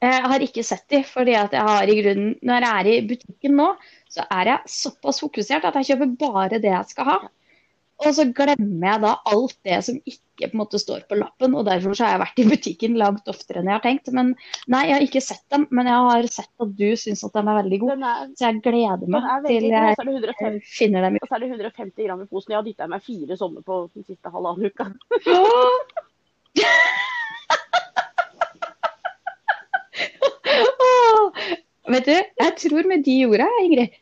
Jeg 0.00 0.28
har 0.32 0.44
ikke 0.44 0.64
sett 0.64 0.86
de, 0.92 1.02
fordi 1.04 1.34
at 1.36 1.52
jeg 1.52 1.60
har 1.66 1.90
i 1.92 1.96
grunnen 1.98 2.30
Når 2.40 2.64
jeg 2.64 2.70
er 2.72 2.86
i 2.88 3.08
butikken 3.10 3.58
nå, 3.58 3.66
så 4.08 4.24
er 4.32 4.48
jeg 4.48 4.72
såpass 4.72 5.20
fokusert 5.20 5.66
at 5.68 5.76
jeg 5.76 5.90
kjøper 5.90 6.14
bare 6.22 6.60
det 6.62 6.72
jeg 6.72 6.92
skal 6.94 7.08
ha. 7.10 7.18
Og 8.00 8.14
så 8.16 8.24
glemmer 8.32 8.86
jeg 8.86 9.02
da 9.02 9.10
alt 9.28 9.56
det 9.66 9.76
som 9.84 9.98
ikke 10.08 10.28
på 10.40 10.54
en 10.54 10.60
måte 10.62 10.78
står 10.80 11.02
på 11.08 11.18
lappen. 11.20 11.54
og 11.58 11.66
Derfor 11.68 11.96
så 11.96 12.06
har 12.06 12.14
jeg 12.14 12.22
vært 12.22 12.40
i 12.40 12.46
butikken 12.48 12.94
langt 13.00 13.28
oftere 13.28 13.60
enn 13.60 13.68
jeg 13.68 13.76
har 13.76 13.84
tenkt. 13.84 14.08
Men 14.16 14.32
nei, 14.72 14.86
jeg 14.88 14.96
har 14.96 15.04
ikke 15.04 15.22
sett 15.24 15.44
dem, 15.52 15.66
men 15.68 15.90
jeg 15.90 16.06
har 16.08 16.28
sett 16.32 16.64
at 16.64 16.72
du 16.78 16.88
syns 16.96 17.24
at 17.28 17.36
de 17.36 17.42
er 17.42 17.60
veldig 17.60 17.80
gode. 17.84 18.12
så 18.38 18.48
jeg 18.48 18.62
gleder 18.64 19.12
meg 19.12 19.28
til 19.46 19.68
jeg, 19.68 19.96
jeg 20.40 20.62
finner 20.64 21.06
dem. 21.06 21.20
Og 21.20 21.28
så 21.28 21.36
er 21.36 21.44
det 21.44 21.52
150 21.52 22.08
gram 22.08 22.24
i 22.24 22.30
posen. 22.30 22.54
Jeg 22.54 22.60
har 22.60 22.68
dytta 22.70 22.88
i 22.88 22.92
meg 22.94 23.04
fire 23.04 23.40
sånne 23.42 23.60
på 23.66 23.82
den 23.92 24.08
siste 24.08 24.32
halvannen 24.32 24.70
uka. 24.70 24.84
Vet 31.90 32.06
du, 32.06 32.14
jeg 32.14 32.52
tror 32.62 32.86
med 32.86 33.02
de 33.02 33.14
orda, 33.26 33.46
Ingrid, 33.64 33.94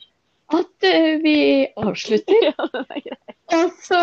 at 0.52 0.88
uh, 0.88 1.14
vi 1.24 1.36
avslutter. 1.88 2.50
Ja, 2.50 3.16
Og 3.56 3.82
så 3.84 4.00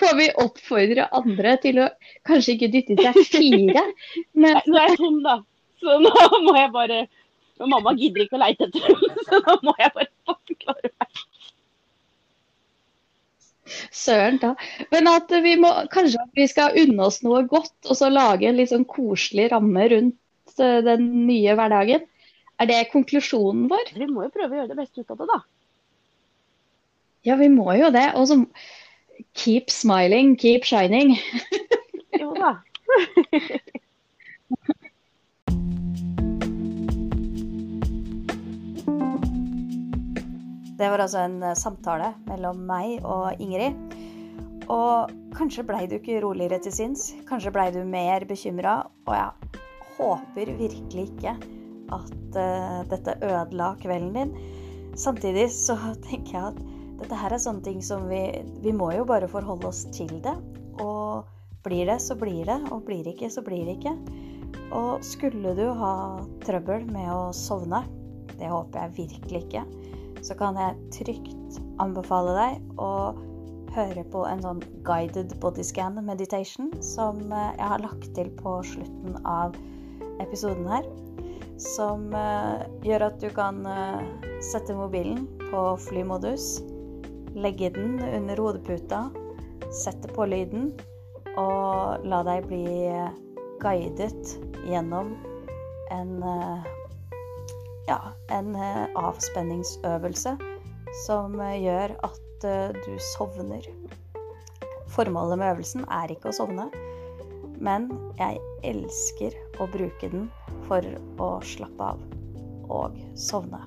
får 0.00 0.16
vi 0.18 0.28
oppfordre 0.42 1.08
andre 1.16 1.56
til 1.62 1.80
å 1.84 1.88
kanskje 2.28 2.56
ikke 2.56 2.70
dytte 2.72 2.96
i 2.96 3.04
seg 3.06 3.20
fire, 3.32 3.84
men 4.44 4.58
Nå 4.66 4.80
er 4.80 4.90
jeg 4.92 5.00
tom, 5.00 5.20
da. 5.24 5.38
Så 5.80 5.98
nå 6.00 6.14
må 6.46 6.56
jeg 6.56 6.72
bare 6.74 7.04
og 7.62 7.70
Mamma 7.70 7.94
gidder 7.94 8.24
ikke 8.24 8.38
å 8.38 8.42
leite 8.42 8.66
etter 8.66 8.82
dem, 8.88 9.14
så 9.28 9.38
nå 9.44 9.54
må 9.62 9.74
jeg 9.78 9.92
bare 9.94 10.10
forklare 10.26 10.90
meg. 10.90 11.22
Søren 13.94 14.40
ta. 14.42 14.52
Men 14.90 15.08
at 15.10 15.30
vi 15.44 15.54
må, 15.60 15.70
kanskje 15.92 16.24
vi 16.36 16.48
skal 16.50 16.76
unne 16.82 17.06
oss 17.06 17.22
noe 17.26 17.44
godt, 17.50 17.76
og 17.86 17.98
så 17.98 18.10
lage 18.10 18.48
en 18.48 18.58
litt 18.58 18.72
sånn 18.72 18.86
koselig 18.90 19.48
ramme 19.54 19.86
rundt 19.92 20.58
eh, 20.58 20.80
den 20.86 21.06
nye 21.28 21.54
hverdagen. 21.56 22.04
Er 22.60 22.70
det 22.70 22.84
konklusjonen 22.92 23.68
vår? 23.70 23.94
Vi 23.96 24.10
må 24.10 24.26
jo 24.26 24.34
prøve 24.34 24.50
å 24.50 24.60
gjøre 24.60 24.72
det 24.74 24.80
beste 24.82 25.02
ut 25.02 25.14
av 25.14 25.22
det, 25.22 25.30
da. 25.30 25.40
Ja, 27.24 27.38
vi 27.40 27.48
må 27.48 27.72
jo 27.78 27.88
det. 27.88 28.10
Og 28.18 28.28
så 28.28 28.36
keep 29.32 29.72
smiling, 29.72 30.34
keep 30.36 30.66
shining. 30.68 31.16
jo 32.20 32.34
da. 32.36 32.58
Det 40.74 40.88
var 40.90 40.98
altså 41.04 41.20
en 41.22 41.36
eh, 41.46 41.54
samtale 41.54 42.10
mellom 42.26 42.64
meg 42.68 43.04
og 43.06 43.38
Ingrid. 43.40 43.76
Og 44.68 45.12
kanskje 45.36 45.62
blei 45.64 45.84
du 45.88 45.94
ikke 45.96 46.18
roligere 46.24 46.58
til 46.64 46.74
sinns. 46.74 47.06
Kanskje 47.28 47.52
blei 47.54 47.68
du 47.72 47.78
mer 47.88 48.26
bekymra. 48.28 48.80
Og 49.06 49.14
jeg 49.14 49.62
håper 49.94 50.50
virkelig 50.58 51.06
ikke 51.12 51.36
at 51.94 52.36
uh, 52.36 52.80
dette 52.90 53.14
ødela 53.22 53.70
kvelden 53.80 54.16
din. 54.18 54.34
Samtidig 54.98 55.46
så 55.54 55.78
tenker 56.08 56.34
jeg 56.34 56.50
at 56.50 56.73
dette 57.04 57.20
her 57.20 57.34
er 57.36 57.42
sånne 57.42 57.64
ting 57.64 57.82
som 57.84 58.06
vi 58.08 58.22
Vi 58.64 58.72
må 58.72 58.90
jo 58.96 59.04
bare 59.08 59.28
forholde 59.30 59.68
oss 59.68 59.84
til 59.92 60.10
det. 60.24 60.34
Og 60.80 61.28
blir 61.64 61.86
det, 61.88 62.00
så 62.00 62.16
blir 62.16 62.44
det. 62.48 62.58
Og 62.72 62.84
blir 62.86 63.04
det 63.04 63.16
ikke, 63.16 63.30
så 63.30 63.44
blir 63.44 63.68
det 63.68 63.78
ikke. 63.78 63.94
Og 64.74 65.04
skulle 65.04 65.52
du 65.56 65.66
ha 65.76 65.94
trøbbel 66.44 66.88
med 66.88 67.10
å 67.12 67.28
sovne, 67.36 67.84
det 68.38 68.48
håper 68.50 68.80
jeg 68.80 68.96
virkelig 68.96 69.42
ikke, 69.44 69.62
så 70.24 70.34
kan 70.38 70.56
jeg 70.58 70.88
trygt 70.94 71.60
anbefale 71.82 72.34
deg 72.38 72.80
å 72.80 72.90
høre 73.74 74.04
på 74.10 74.24
en 74.26 74.42
sånn 74.42 74.62
guided 74.86 75.34
bodyscan 75.42 75.98
meditation 76.06 76.70
som 76.82 77.20
eh, 77.28 77.50
jeg 77.58 77.70
har 77.74 77.82
lagt 77.82 78.06
til 78.16 78.30
på 78.38 78.60
slutten 78.66 79.18
av 79.26 79.58
episoden 80.22 80.68
her 80.70 80.86
som 81.60 82.08
uh, 82.14 82.64
gjør 82.86 83.08
at 83.08 83.20
du 83.22 83.28
kan 83.34 83.62
uh, 83.66 84.02
sette 84.42 84.74
mobilen 84.74 85.26
på 85.50 85.62
flymodus, 85.86 86.58
legge 87.34 87.70
den 87.74 87.98
under 88.02 88.40
hodeputa, 88.40 89.08
sette 89.74 90.10
på 90.14 90.26
lyden 90.30 90.72
og 91.40 92.04
la 92.06 92.22
deg 92.26 92.46
bli 92.46 92.64
guidet 93.62 94.36
gjennom 94.68 95.14
en 95.94 96.16
uh, 96.22 96.66
ja, 97.88 97.98
en 98.32 98.54
avspenningsøvelse 98.96 100.36
som 101.04 101.36
gjør 101.38 101.96
at 102.06 102.46
du 102.84 102.94
sovner. 103.16 103.66
Formålet 104.94 105.40
med 105.40 105.54
øvelsen 105.54 105.86
er 105.90 106.12
ikke 106.12 106.30
å 106.30 106.36
sovne, 106.36 106.68
men 107.58 107.88
jeg 108.18 108.40
elsker 108.66 109.36
å 109.60 109.68
bruke 109.70 110.10
den 110.12 110.28
for 110.68 110.86
å 111.22 111.30
slappe 111.44 111.94
av 111.94 112.02
og 112.72 112.98
sovne. 113.18 113.60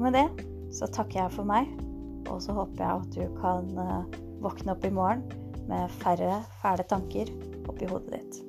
Med 0.00 0.16
det 0.16 0.26
så 0.74 0.88
takker 0.92 1.22
jeg 1.24 1.34
for 1.36 1.48
meg, 1.48 1.68
og 2.26 2.40
så 2.42 2.56
håper 2.56 2.82
jeg 2.82 3.02
at 3.02 3.16
du 3.16 3.38
kan 3.40 3.70
eh, 3.82 4.18
våkne 4.44 4.74
opp 4.74 4.84
i 4.86 4.92
morgen 4.94 5.24
med 5.70 5.92
færre 6.02 6.40
fæle 6.62 6.86
tanker 6.90 7.30
oppi 7.66 7.88
hodet 7.90 8.18
ditt. 8.18 8.42